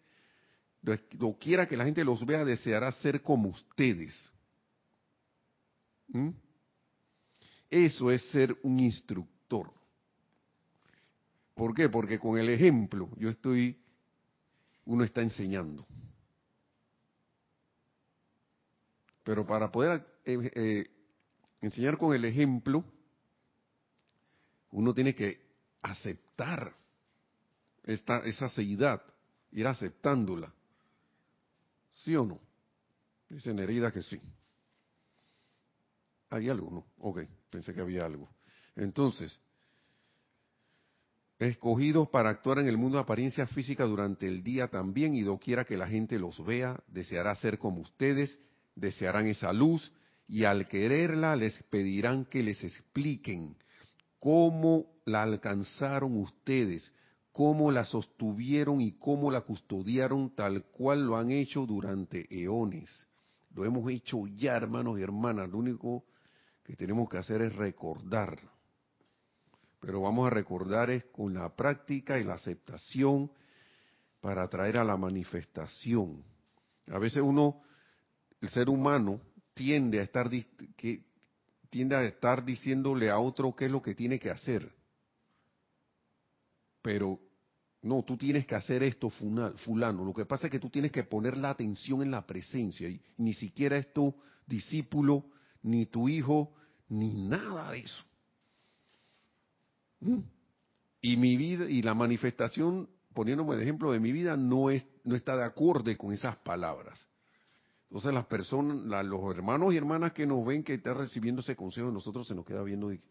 [1.13, 4.13] doquiera que la gente los vea deseará ser como ustedes.
[6.08, 6.30] ¿Mm?
[7.70, 9.74] Eso es ser un instructor.
[11.56, 11.89] ¿Por qué?
[11.89, 13.80] Porque con el ejemplo yo estoy,
[14.86, 15.86] uno está enseñando.
[19.24, 20.92] Pero para poder eh, eh,
[21.62, 22.84] enseñar con el ejemplo,
[24.72, 25.42] uno tiene que
[25.82, 26.76] aceptar
[27.84, 29.02] esta, esa seidad,
[29.52, 30.54] ir aceptándola.
[31.93, 32.39] ¿Sí o no?
[33.30, 34.19] Dice Nerida que sí.
[36.30, 36.72] ¿Hay algo?
[36.72, 36.86] No.
[37.00, 38.30] Ok, pensé que había algo.
[38.76, 39.39] Entonces,
[41.38, 45.65] escogidos para actuar en el mundo de apariencia física durante el día también y doquiera
[45.65, 48.39] que la gente los vea, deseará ser como ustedes
[48.76, 49.91] desearán esa luz
[50.28, 53.56] y al quererla les pedirán que les expliquen
[54.19, 56.91] cómo la alcanzaron ustedes,
[57.34, 63.08] cómo la sostuvieron y cómo la custodiaron tal cual lo han hecho durante eones.
[63.56, 65.50] Lo hemos hecho ya, hermanos y hermanas.
[65.50, 66.06] Lo único
[66.63, 68.39] que tenemos que hacer es recordar.
[69.80, 73.32] Pero vamos a recordar es con la práctica y la aceptación
[74.22, 76.24] para traer a la manifestación.
[76.88, 77.62] A veces uno
[78.41, 79.19] el ser humano
[79.54, 80.30] tiende a estar
[80.78, 81.04] que
[81.69, 84.72] tiende a estar diciéndole a otro qué es lo que tiene que hacer.
[86.84, 87.19] Pero
[87.82, 90.06] no, tú tienes que hacer esto fulano.
[90.06, 93.02] Lo que pasa es que tú tienes que poner la atención en la presencia y
[93.17, 94.13] ni siquiera es tu
[94.46, 95.26] discípulo,
[95.63, 96.54] ni tu hijo,
[96.89, 98.04] ni nada de eso.
[100.02, 100.19] ¿Mm?
[101.02, 105.15] Y mi vida y la manifestación, poniéndome de ejemplo de mi vida, no es no
[105.15, 107.08] está de acorde con esas palabras.
[107.89, 111.88] Entonces las personas, los hermanos y hermanas que nos ven que está recibiendo ese consejo
[111.88, 113.02] de nosotros se nos queda viendo y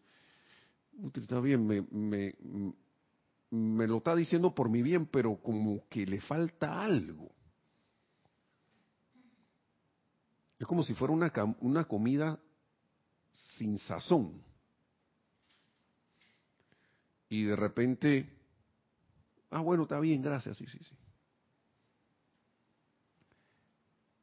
[1.13, 2.35] está bien, me,
[3.53, 7.31] me lo está diciendo por mi bien, pero como que le falta algo.
[10.57, 12.39] Es como si fuera una, una comida
[13.57, 14.41] sin sazón.
[17.29, 18.27] Y de repente,
[19.51, 20.95] ah, bueno, está bien, gracias, sí, sí, sí.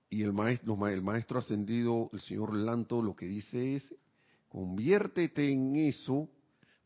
[0.08, 3.94] Y el maestro, el maestro ascendido, el señor Lanto, lo que dice es,
[4.48, 6.28] conviértete en eso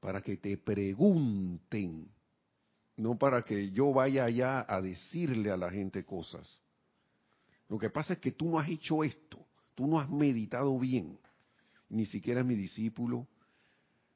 [0.00, 2.10] para que te pregunten,
[2.96, 6.62] no para que yo vaya allá a decirle a la gente cosas.
[7.68, 11.18] Lo que pasa es que tú no has hecho esto, tú no has meditado bien,
[11.88, 13.26] ni siquiera es mi discípulo,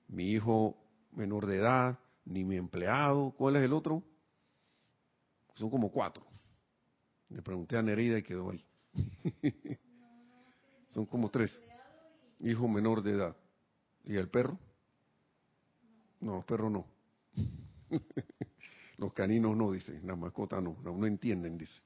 [0.08, 0.76] mi hijo
[1.12, 4.02] menor de edad, ni mi empleado, ¿cuál es el otro?
[5.54, 6.24] Son como cuatro.
[7.30, 8.64] Le pregunté a Nereida y quedó ahí.
[10.86, 11.60] Son como tres.
[12.40, 13.36] Hijo menor de edad.
[14.04, 14.58] ¿Y el perro?
[16.20, 16.86] No, perro no.
[18.98, 20.00] Los caninos no, dice.
[20.04, 20.76] La mascota no.
[20.82, 21.80] No, entienden, dice.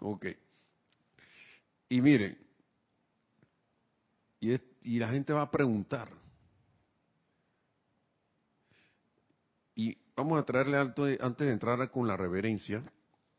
[0.00, 0.26] Ok.
[1.88, 2.38] Y miren,
[4.40, 6.10] y, y la gente va a preguntar.
[9.74, 12.84] Y vamos a traerle alto, antes de entrar con la reverencia,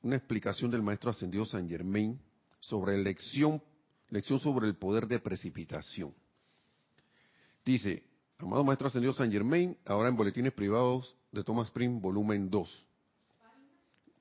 [0.01, 2.19] una explicación del maestro ascendido San Germain
[2.59, 3.61] sobre lección,
[4.09, 6.13] lección sobre el poder de precipitación.
[7.63, 8.03] Dice,
[8.37, 12.87] amado Maestro Ascendido San Germain, ahora en Boletines Privados de Thomas Prim, volumen 2.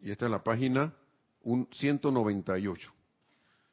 [0.04, 0.94] Y esta es la página
[1.42, 2.92] 198.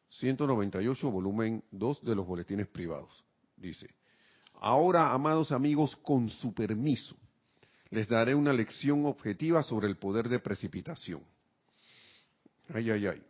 [0.07, 3.25] 198, volumen 2 de los Boletines Privados.
[3.57, 3.89] Dice,
[4.61, 7.17] ahora, amados amigos, con su permiso,
[7.89, 11.21] les daré una lección objetiva sobre el poder de precipitación.
[12.73, 13.21] Ay, ay, ay.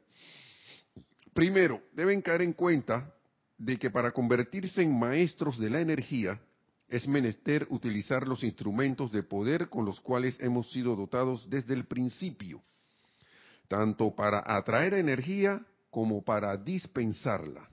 [1.33, 3.11] Primero, deben caer en cuenta
[3.57, 6.39] de que para convertirse en maestros de la energía
[6.87, 11.85] es menester utilizar los instrumentos de poder con los cuales hemos sido dotados desde el
[11.85, 12.61] principio,
[13.71, 17.69] tanto para atraer energía como para dispensarla.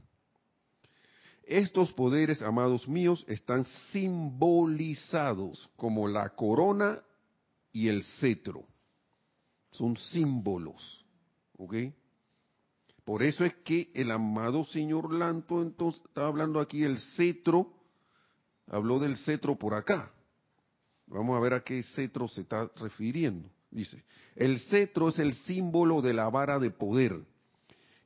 [1.43, 7.03] Estos poderes, amados míos, están simbolizados como la corona
[7.73, 8.65] y el cetro.
[9.73, 11.05] Son símbolos.
[11.57, 11.75] ¿Ok?
[13.05, 17.73] Por eso es que el amado señor Lanto entonces está hablando aquí del cetro,
[18.69, 20.13] habló del cetro por acá.
[21.09, 23.51] Vamos a ver a qué cetro se está refiriendo.
[23.71, 24.05] Dice,
[24.35, 27.21] el cetro es el símbolo de la vara de poder.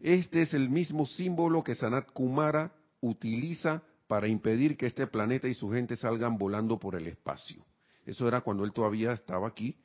[0.01, 5.55] Este es el mismo símbolo que Sanat Kumara utiliza para impedir que este planeta y
[5.55, 7.65] su gente salgan volando por el espacio.
[8.05, 9.77] Eso era cuando él todavía estaba aquí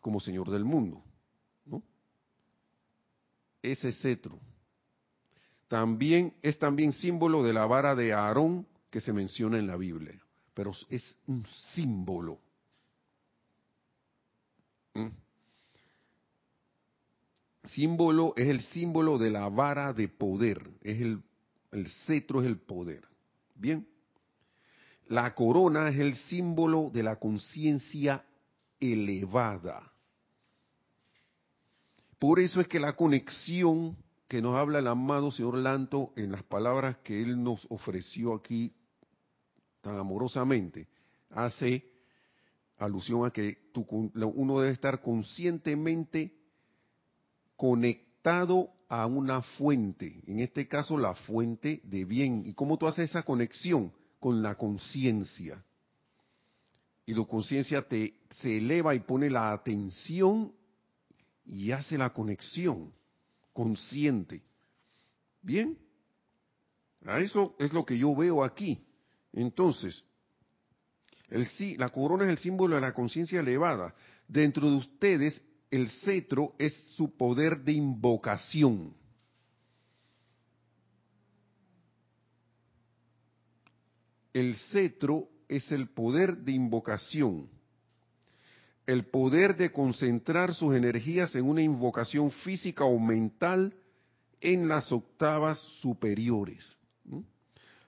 [0.00, 1.02] como señor del mundo.
[1.66, 1.82] ¿no?
[3.62, 4.38] Ese cetro.
[5.68, 10.20] También es también símbolo de la vara de Aarón que se menciona en la Biblia,
[10.54, 11.44] pero es un
[11.74, 12.38] símbolo.
[14.94, 15.08] ¿Mm?
[17.64, 21.22] Símbolo es el símbolo de la vara de poder, es el
[21.74, 23.02] el cetro es el poder.
[23.54, 23.86] Bien.
[25.08, 28.24] La corona es el símbolo de la conciencia
[28.80, 29.92] elevada.
[32.18, 33.96] Por eso es que la conexión
[34.28, 38.72] que nos habla el amado señor Lanto en las palabras que él nos ofreció aquí
[39.82, 40.88] tan amorosamente,
[41.30, 41.84] hace
[42.78, 46.34] alusión a que uno debe estar conscientemente
[47.56, 52.44] conectado a una fuente, en este caso la fuente de bien.
[52.46, 53.92] ¿Y cómo tú haces esa conexión?
[54.20, 55.62] Con la conciencia.
[57.06, 60.52] Y la conciencia te se eleva y pone la atención
[61.44, 62.92] y hace la conexión
[63.52, 64.42] consciente.
[65.42, 65.78] Bien.
[67.04, 68.82] A eso es lo que yo veo aquí.
[69.32, 70.02] Entonces,
[71.28, 73.94] la corona es el símbolo de la conciencia elevada.
[74.28, 78.94] Dentro de ustedes el cetro es su poder de invocación.
[84.32, 87.48] El cetro es el poder de invocación,
[88.86, 93.74] el poder de concentrar sus energías en una invocación física o mental
[94.40, 96.64] en las octavas superiores,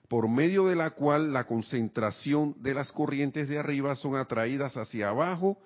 [0.07, 5.09] por medio de la cual la concentración de las corrientes de arriba son atraídas hacia
[5.09, 5.59] abajo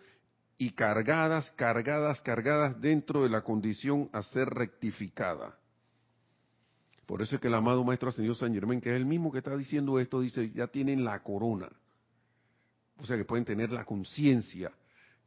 [0.57, 5.57] y cargadas, cargadas, cargadas dentro de la condición a ser rectificada.
[7.05, 9.39] Por eso es que el amado Maestro Ascendido San Germán, que es el mismo que
[9.39, 11.69] está diciendo esto, dice, ya tienen la corona.
[12.97, 14.71] O sea que pueden tener la conciencia,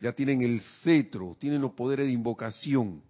[0.01, 3.03] ya tienen el cetro, tienen los poderes de invocación.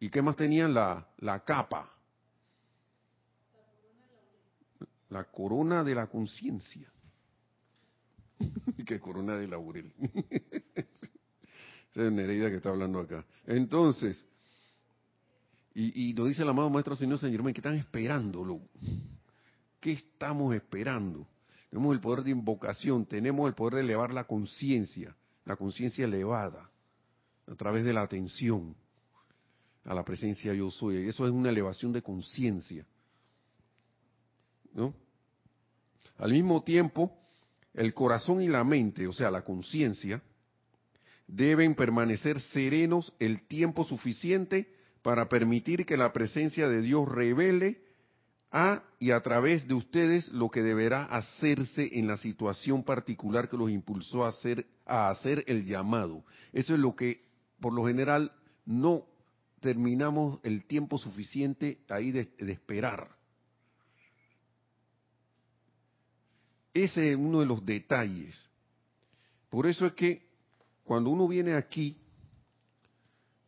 [0.00, 0.72] ¿Y qué más tenían?
[0.72, 1.92] La, la capa.
[5.10, 6.92] La corona de la conciencia.
[8.86, 9.92] que corona de laurel.
[10.74, 13.24] Esa es Nereida que está hablando acá.
[13.46, 14.24] Entonces,
[15.74, 18.60] y, y nos dice el amado Maestro Señor San Germán, que están esperándolo.
[19.80, 21.26] ¿Qué estamos esperando?
[21.70, 26.70] Tenemos el poder de invocación, tenemos el poder de elevar la conciencia, la conciencia elevada,
[27.46, 28.74] a través de la atención
[29.84, 31.08] a la presencia yo soy.
[31.08, 32.86] Eso es una elevación de conciencia.
[36.18, 37.12] Al mismo tiempo,
[37.74, 40.22] el corazón y la mente, o sea, la conciencia,
[41.26, 44.72] deben permanecer serenos el tiempo suficiente
[45.02, 47.82] para permitir que la presencia de Dios revele
[48.50, 53.58] a y a través de ustedes lo que deberá hacerse en la situación particular que
[53.58, 56.24] los impulsó a hacer el llamado.
[56.52, 57.24] Eso es lo que,
[57.60, 58.32] por lo general,
[58.64, 59.04] no
[59.60, 63.17] terminamos el tiempo suficiente ahí de esperar.
[66.84, 68.38] Ese es uno de los detalles.
[69.50, 70.28] Por eso es que
[70.84, 72.00] cuando uno viene aquí,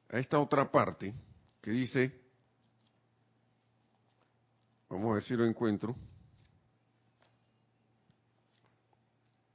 [0.08, 1.14] a esta otra parte,
[1.60, 2.12] que dice,
[4.88, 5.94] vamos a ver lo encuentro,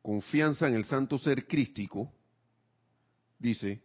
[0.02, 2.10] confianza en el santo ser crístico,
[3.38, 3.84] dice,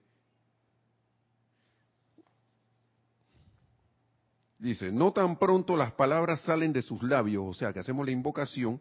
[4.60, 8.12] dice, no tan pronto las palabras salen de sus labios, o sea, que hacemos la
[8.12, 8.80] invocación,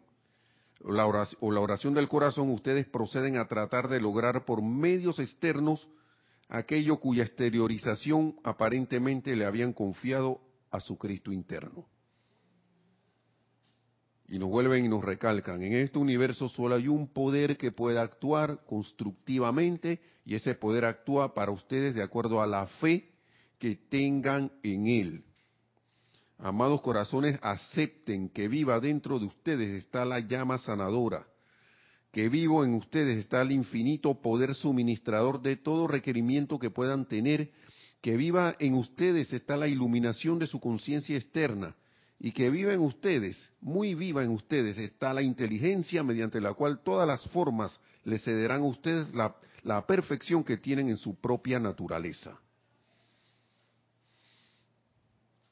[0.82, 5.88] o la oración del corazón, ustedes proceden a tratar de lograr por medios externos
[6.48, 11.86] aquello cuya exteriorización aparentemente le habían confiado a su Cristo interno.
[14.28, 17.98] Y nos vuelven y nos recalcan, en este universo solo hay un poder que puede
[17.98, 23.10] actuar constructivamente y ese poder actúa para ustedes de acuerdo a la fe
[23.58, 25.24] que tengan en él.
[26.42, 31.26] Amados corazones, acepten que viva dentro de ustedes está la llama sanadora,
[32.12, 37.50] que vivo en ustedes está el infinito poder suministrador de todo requerimiento que puedan tener,
[38.00, 41.76] que viva en ustedes está la iluminación de su conciencia externa,
[42.18, 46.80] y que viva en ustedes, muy viva en ustedes, está la inteligencia mediante la cual
[46.82, 51.60] todas las formas les cederán a ustedes la, la perfección que tienen en su propia
[51.60, 52.38] naturaleza.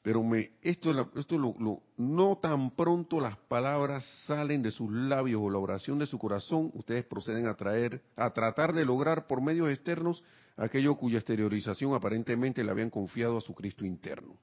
[0.01, 5.57] Pero me, esto, lo, no tan pronto las palabras salen de sus labios o la
[5.57, 10.23] oración de su corazón, ustedes proceden a traer, a tratar de lograr por medios externos
[10.55, 14.37] aquello cuya exteriorización aparentemente le habían confiado a su Cristo interno.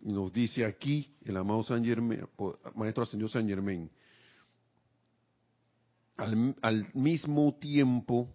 [0.00, 2.28] Y nos dice aquí el amado San Germain,
[2.76, 3.90] maestro ascendido San Germain,
[6.16, 8.28] al mismo tiempo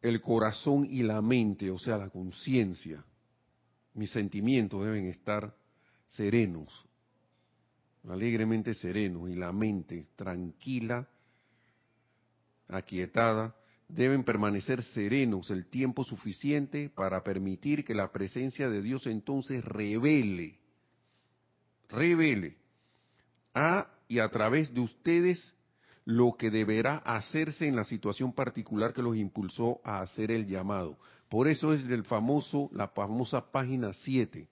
[0.00, 3.04] el corazón y la mente, o sea, la conciencia,
[3.94, 5.54] mis sentimientos deben estar
[6.06, 6.84] serenos,
[8.08, 11.08] alegremente serenos, y la mente tranquila,
[12.68, 13.54] aquietada,
[13.88, 20.58] deben permanecer serenos el tiempo suficiente para permitir que la presencia de Dios entonces revele,
[21.88, 22.56] revele
[23.54, 25.54] a y a través de ustedes
[26.04, 30.98] lo que deberá hacerse en la situación particular que los impulsó a hacer el llamado.
[31.32, 34.46] Por eso es del famoso, la famosa página 7.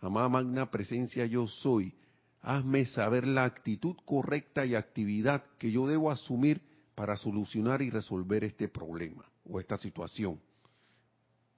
[0.00, 1.94] Amada magna presencia yo soy.
[2.40, 6.62] Hazme saber la actitud correcta y actividad que yo debo asumir
[6.94, 10.40] para solucionar y resolver este problema o esta situación.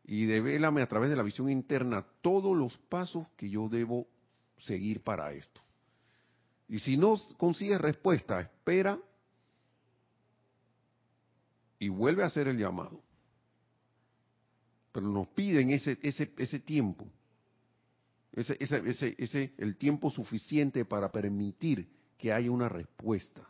[0.03, 4.09] Y devélame a través de la visión interna todos los pasos que yo debo
[4.57, 5.61] seguir para esto.
[6.67, 8.99] Y si no consigues respuesta, espera
[11.79, 13.08] y vuelve a hacer el llamado
[14.93, 17.07] pero nos piden ese, ese, ese tiempo,
[18.33, 23.49] ese, ese, ese, el tiempo suficiente para permitir que haya una respuesta.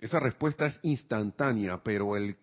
[0.00, 2.36] Esa respuesta es instantánea, pero el,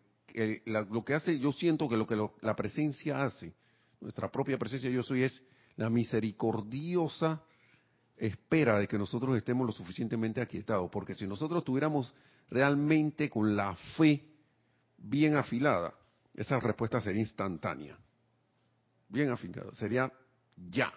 [0.66, 3.54] lo que hace, yo siento que lo que la presencia hace,
[4.02, 5.42] nuestra propia presencia yo soy, es
[5.78, 7.42] la misericordiosa
[8.18, 12.14] espera de que nosotros estemos lo suficientemente aquietados, porque si nosotros tuviéramos
[12.50, 14.24] realmente con la fe
[14.98, 15.94] bien afilada,
[16.36, 17.98] esa respuesta sería instantánea.
[19.10, 20.12] Bien afincado, sería
[20.70, 20.92] ya.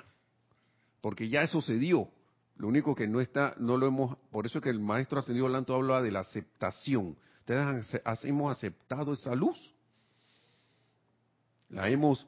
[1.00, 2.10] Porque ya eso se dio.
[2.56, 5.74] Lo único que no está, no lo hemos, por eso que el maestro ascendido Lanto
[5.74, 7.16] habla de la aceptación.
[7.40, 9.72] Ustedes hemos aceptado esa luz.
[11.68, 12.26] La hemos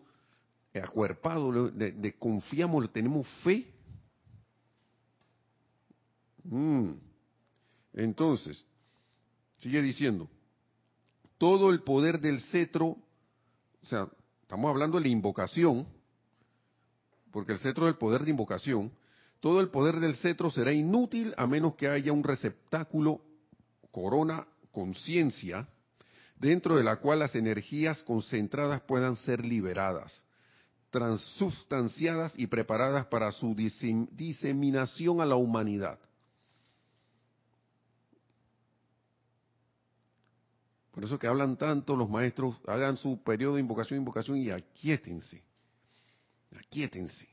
[0.72, 3.66] acuerpado, de, confiamos, tenemos fe.
[6.44, 6.92] Mm.
[7.94, 8.64] Entonces,
[9.58, 10.28] sigue diciendo,
[11.41, 14.07] todo el poder del cetro, o sea,
[14.43, 15.88] estamos hablando de la invocación,
[17.32, 18.93] porque el cetro es el poder de invocación,
[19.41, 23.22] todo el poder del cetro será inútil a menos que haya un receptáculo,
[23.91, 25.66] corona, conciencia,
[26.36, 30.22] dentro de la cual las energías concentradas puedan ser liberadas,
[30.91, 35.99] transustanciadas y preparadas para su diseminación a la humanidad.
[41.01, 45.42] Por eso que hablan tanto los maestros, hagan su periodo de invocación, invocación y aquíétense.
[46.59, 47.26] Aquíétense.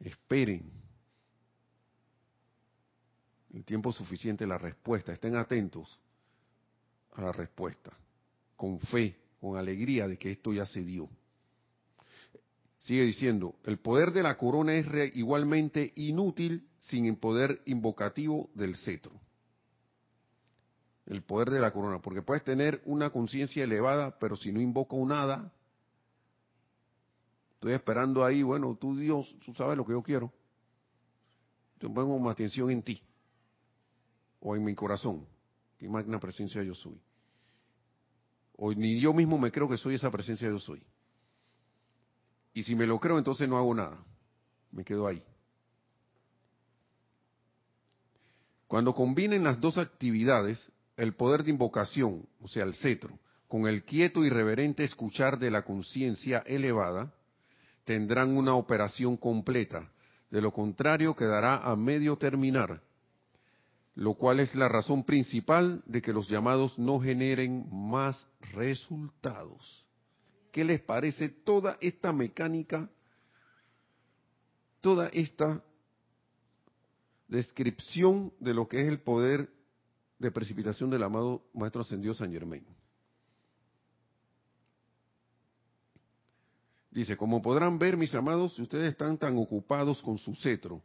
[0.00, 0.68] Esperen.
[3.54, 5.12] El tiempo suficiente, la respuesta.
[5.12, 5.96] Estén atentos
[7.12, 7.96] a la respuesta.
[8.56, 11.08] Con fe, con alegría de que esto ya se dio.
[12.80, 18.74] Sigue diciendo, el poder de la corona es igualmente inútil sin el poder invocativo del
[18.74, 19.12] cetro
[21.08, 25.02] el poder de la corona, porque puedes tener una conciencia elevada, pero si no invoco
[25.06, 25.50] nada,
[27.54, 30.30] estoy esperando ahí, bueno, tú Dios, tú sabes lo que yo quiero.
[31.80, 33.02] Yo pongo más atención en ti,
[34.40, 35.26] o en mi corazón,
[35.78, 37.00] que magna presencia yo soy.
[38.56, 40.82] O ni yo mismo me creo que soy esa presencia yo soy.
[42.52, 44.04] Y si me lo creo, entonces no hago nada,
[44.72, 45.22] me quedo ahí.
[48.66, 53.84] Cuando combinen las dos actividades, el poder de invocación, o sea, el cetro, con el
[53.84, 57.14] quieto y reverente escuchar de la conciencia elevada,
[57.84, 59.90] tendrán una operación completa.
[60.28, 62.82] De lo contrario, quedará a medio terminar,
[63.94, 69.86] lo cual es la razón principal de que los llamados no generen más resultados.
[70.50, 72.90] ¿Qué les parece toda esta mecánica,
[74.80, 75.62] toda esta
[77.28, 79.48] descripción de lo que es el poder
[80.18, 82.64] de precipitación del amado Maestro Ascendido San Germain.
[86.90, 90.82] Dice, como podrán ver, mis amados, si ustedes están tan ocupados con su cetro,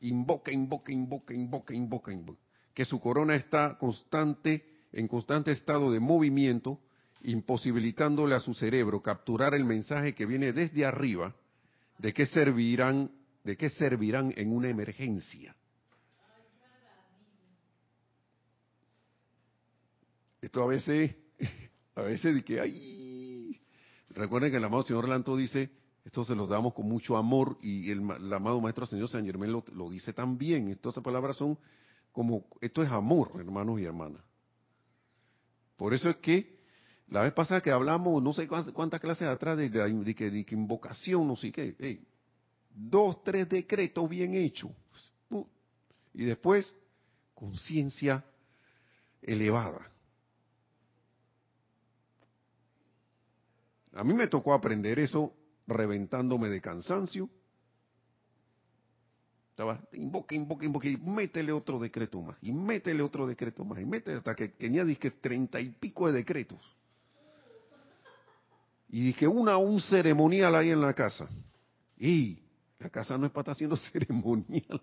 [0.00, 2.40] invoca, invoca, invoca, invoca, invoca, invoca,
[2.72, 6.80] que su corona está constante, en constante estado de movimiento,
[7.22, 11.34] imposibilitándole a su cerebro capturar el mensaje que viene desde arriba
[11.98, 13.10] de qué servirán,
[13.44, 15.54] de qué servirán en una emergencia.
[20.40, 21.14] Esto a veces,
[21.94, 23.60] a veces de que ay,
[24.10, 25.70] recuerden que el amado señor Lanto dice,
[26.04, 28.00] esto se los damos con mucho amor y el,
[28.32, 30.68] amado maestro señor San Germán lo, lo dice también.
[30.68, 31.58] Estas palabras son
[32.12, 34.22] como, esto es amor, hermanos y hermanas.
[35.76, 36.60] Por eso es que
[37.08, 41.36] la vez pasada que hablamos, no sé cuántas, clases atrás, de, de, que, invocación, no
[41.36, 42.00] sé qué,
[42.70, 44.70] dos, tres decretos bien hechos.
[46.14, 46.72] Y después,
[47.34, 48.24] conciencia
[49.22, 49.89] elevada.
[53.94, 55.34] A mí me tocó aprender eso
[55.66, 57.28] reventándome de cansancio.
[59.50, 63.84] Estaba, invoca, invoca, invoca, y métele otro decreto más, y métele otro decreto más, y
[63.84, 66.60] métele hasta que tenía, dije, treinta y pico de decretos.
[68.88, 71.28] Y dije, una, un ceremonial ahí en la casa.
[71.98, 72.38] Y
[72.78, 74.80] la casa no es para estar haciendo ceremonial,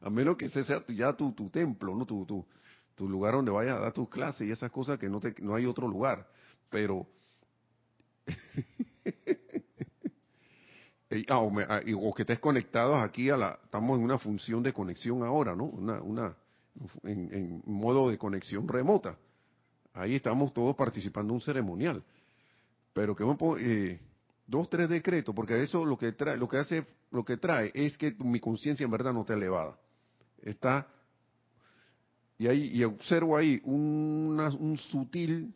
[0.00, 2.46] a menos que ese sea ya tu, tu templo, no tu, tu,
[2.94, 5.54] tu lugar donde vayas a dar tus clases y esas cosas que no, te, no
[5.54, 6.26] hay otro lugar.
[6.70, 7.06] Pero,
[11.28, 15.22] ah, ah, o, que estés conectados aquí a la, estamos en una función de conexión
[15.22, 15.64] ahora, ¿no?
[15.64, 16.36] Una, una,
[17.04, 19.16] en, modo de conexión remota.
[19.94, 22.04] Ahí estamos todos participando en un ceremonial
[22.98, 23.22] pero que
[23.60, 24.00] eh,
[24.44, 27.96] dos tres decretos porque eso lo que trae lo que hace lo que trae es
[27.96, 29.78] que mi conciencia en verdad no está elevada
[30.42, 30.88] está
[32.38, 35.54] y ahí y observo ahí un sutil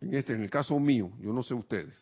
[0.00, 1.94] en este en el caso mío yo no sé ustedes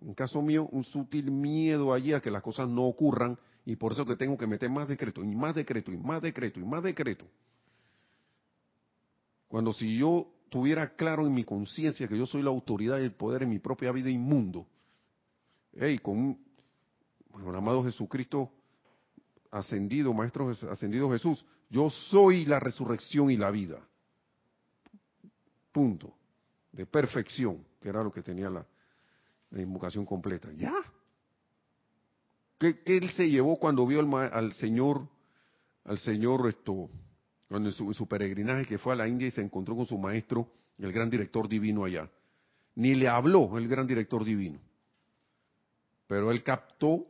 [0.00, 3.76] en el caso mío un sutil miedo allí a que las cosas no ocurran y
[3.76, 6.64] por eso que tengo que meter más decreto y más decreto y más decreto y
[6.64, 7.26] más decreto
[9.52, 13.12] cuando si yo tuviera claro en mi conciencia que yo soy la autoridad y el
[13.12, 14.66] poder en mi propia vida inmundo,
[15.74, 16.38] hey, con
[17.34, 18.50] el amado Jesucristo
[19.50, 23.78] ascendido, Maestro ascendido Jesús, yo soy la resurrección y la vida.
[25.72, 26.14] Punto.
[26.72, 28.66] De perfección, que era lo que tenía la,
[29.52, 30.50] invocación completa.
[30.52, 30.74] Ya.
[32.58, 35.06] ¿Qué, él se llevó cuando vio al, al Señor,
[35.84, 36.88] al Señor esto,
[37.56, 40.48] en su, peregrinaje que fue a la India y se encontró con su maestro,
[40.78, 42.08] el gran director divino allá.
[42.74, 44.58] Ni le habló el gran director divino.
[46.06, 47.06] Pero él captó,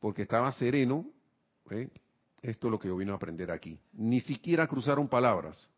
[0.00, 1.06] porque estaba sereno,
[1.70, 1.88] ¿eh?
[2.42, 3.78] esto es lo que yo vino a aprender aquí.
[3.92, 5.68] Ni siquiera cruzaron palabras.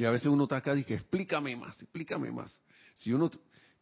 [0.00, 2.58] Y a veces uno está acá y dice, explícame más, explícame más.
[2.94, 3.30] Si uno,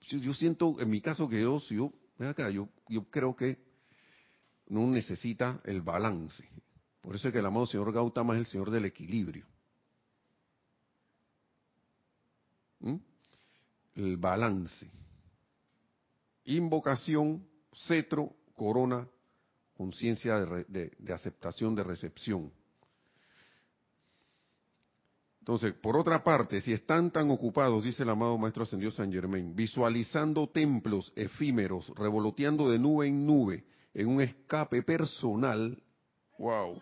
[0.00, 3.56] yo siento, en mi caso que yo, si yo, acá, yo, yo creo que
[4.66, 6.44] no necesita el balance.
[7.02, 9.46] Por eso es que el amado señor Gautama es el señor del equilibrio.
[12.80, 12.96] ¿Mm?
[13.94, 14.90] El balance.
[16.46, 17.46] Invocación,
[17.86, 19.06] cetro, corona,
[19.76, 22.52] conciencia de, de, aceptación, de recepción.
[25.48, 29.56] Entonces, por otra parte, si están tan ocupados, dice el amado Maestro Ascendido San Germain,
[29.56, 35.82] visualizando templos efímeros, revoloteando de nube en nube, en un escape personal,
[36.38, 36.78] wow,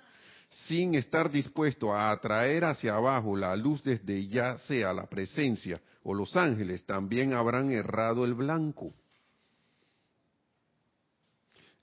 [0.67, 6.13] sin estar dispuesto a atraer hacia abajo la luz desde ya sea la presencia o
[6.13, 8.93] los ángeles, también habrán errado el blanco.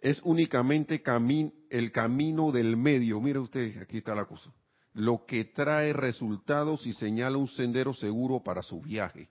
[0.02, 1.02] Es únicamente
[1.70, 4.52] el camino del medio, mire usted, aquí está la cosa,
[4.94, 9.30] lo que trae resultados y señala un sendero seguro para su viaje.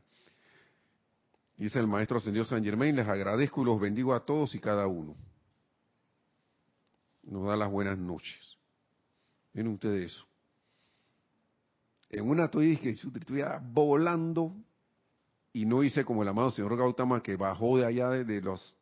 [1.56, 4.86] Dice el maestro ascendido San Germain, les agradezco y los bendigo a todos y cada
[4.86, 5.14] uno.
[7.22, 8.56] Nos da las buenas noches.
[9.52, 10.26] Miren ustedes eso.
[12.10, 13.42] En una estoy que estoy
[13.72, 14.54] volando
[15.52, 18.74] y no hice como el amado señor Gautama que bajó de allá de, los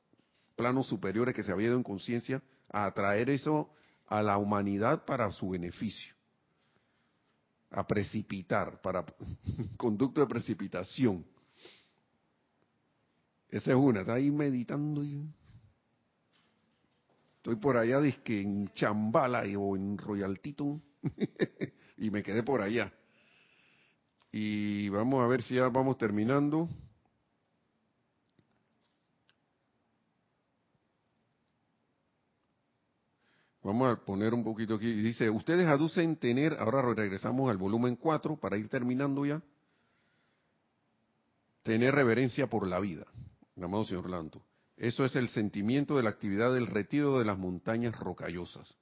[0.56, 3.70] planos superiores que se había ido en conciencia a traer eso
[4.06, 6.14] a la humanidad para su beneficio.
[7.70, 9.04] A precipitar, para
[9.76, 11.24] conducto de precipitación.
[13.48, 15.24] Esa es una, está ahí meditando y
[17.40, 20.78] Estoy por allá, que en Chambala o en Royaltito,
[21.96, 22.92] y me quedé por allá.
[24.30, 26.68] Y vamos a ver si ya vamos terminando.
[33.62, 34.92] Vamos a poner un poquito aquí.
[34.92, 39.42] Dice, ustedes aducen tener, ahora regresamos al volumen 4 para ir terminando ya,
[41.62, 43.06] tener reverencia por la vida,
[43.60, 44.42] amado señor Lanto.
[44.76, 48.78] Eso es el sentimiento de la actividad del retiro de las montañas rocallosas.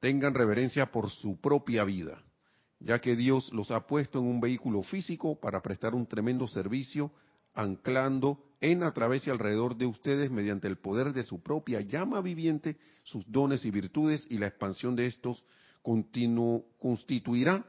[0.00, 2.20] Tengan reverencia por su propia vida,
[2.80, 7.12] ya que Dios los ha puesto en un vehículo físico para prestar un tremendo servicio,
[7.60, 12.20] anclando en, a través y alrededor de ustedes, mediante el poder de su propia llama
[12.20, 15.44] viviente, sus dones y virtudes, y la expansión de estos
[15.82, 17.64] constituirá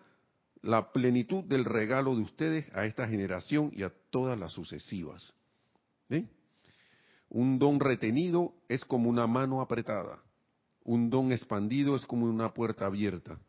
[0.61, 5.33] la plenitud del regalo de ustedes a esta generación y a todas las sucesivas.
[7.29, 10.21] Un don retenido es como una mano apretada.
[10.83, 13.39] Un don expandido es como una puerta abierta.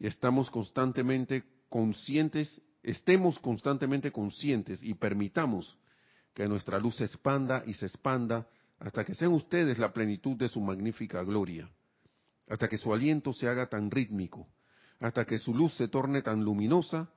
[0.00, 5.76] Y estamos constantemente conscientes, estemos constantemente conscientes y permitamos
[6.34, 8.46] que nuestra luz se expanda y se expanda
[8.78, 11.70] hasta que sean ustedes la plenitud de su magnífica gloria,
[12.48, 14.48] hasta que su aliento se haga tan rítmico,
[14.98, 17.08] hasta que su luz se torne tan luminosa,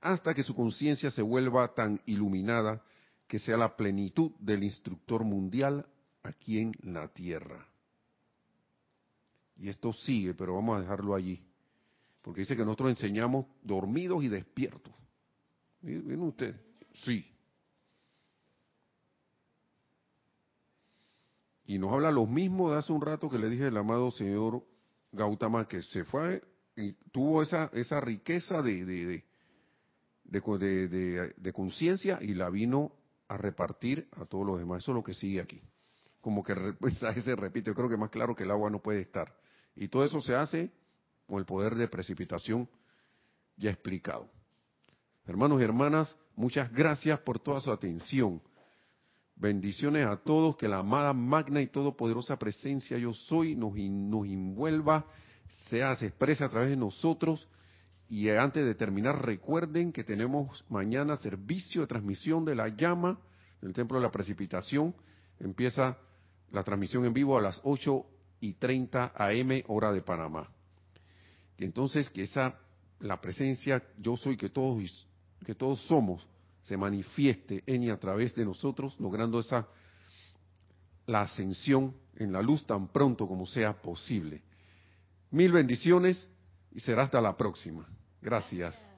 [0.00, 2.82] hasta que su conciencia se vuelva tan iluminada
[3.26, 5.86] que sea la plenitud del instructor mundial
[6.22, 7.66] aquí en la tierra.
[9.56, 11.42] Y esto sigue, pero vamos a dejarlo allí,
[12.22, 14.94] porque dice que nosotros enseñamos dormidos y despiertos.
[15.80, 16.54] ¿Ven usted?
[16.92, 17.26] Sí.
[21.64, 24.64] Y nos habla lo mismo de hace un rato que le dije el amado señor
[25.12, 26.42] Gautama, que se fue
[26.76, 29.24] y tuvo esa, esa riqueza de, de,
[30.24, 32.92] de, de conciencia y la vino
[33.28, 34.82] a repartir a todos los demás.
[34.82, 35.62] Eso es lo que sigue aquí.
[36.20, 37.70] Como que el mensaje se repite.
[37.70, 39.34] Yo creo que más claro que el agua no puede estar.
[39.76, 40.70] Y todo eso se hace
[41.30, 42.68] con el poder de precipitación
[43.56, 44.28] ya explicado.
[45.24, 48.42] Hermanos y hermanas, muchas gracias por toda su atención.
[49.36, 55.06] Bendiciones a todos, que la amada magna y todopoderosa presencia yo soy nos, nos envuelva,
[55.68, 57.48] sea, se exprese a través de nosotros.
[58.08, 63.20] Y antes de terminar, recuerden que tenemos mañana servicio de transmisión de la llama
[63.62, 64.96] del Templo de la Precipitación.
[65.38, 65.96] Empieza
[66.50, 68.04] la transmisión en vivo a las 8
[68.40, 70.50] y 30 AM, hora de Panamá.
[71.60, 72.58] Y entonces que esa,
[73.00, 75.06] la presencia yo soy que todos,
[75.44, 76.26] que todos somos,
[76.62, 79.68] se manifieste en y a través de nosotros, logrando esa
[81.06, 84.42] la ascensión en la luz tan pronto como sea posible.
[85.30, 86.26] Mil bendiciones
[86.72, 87.86] y será hasta la próxima.
[88.22, 88.89] Gracias.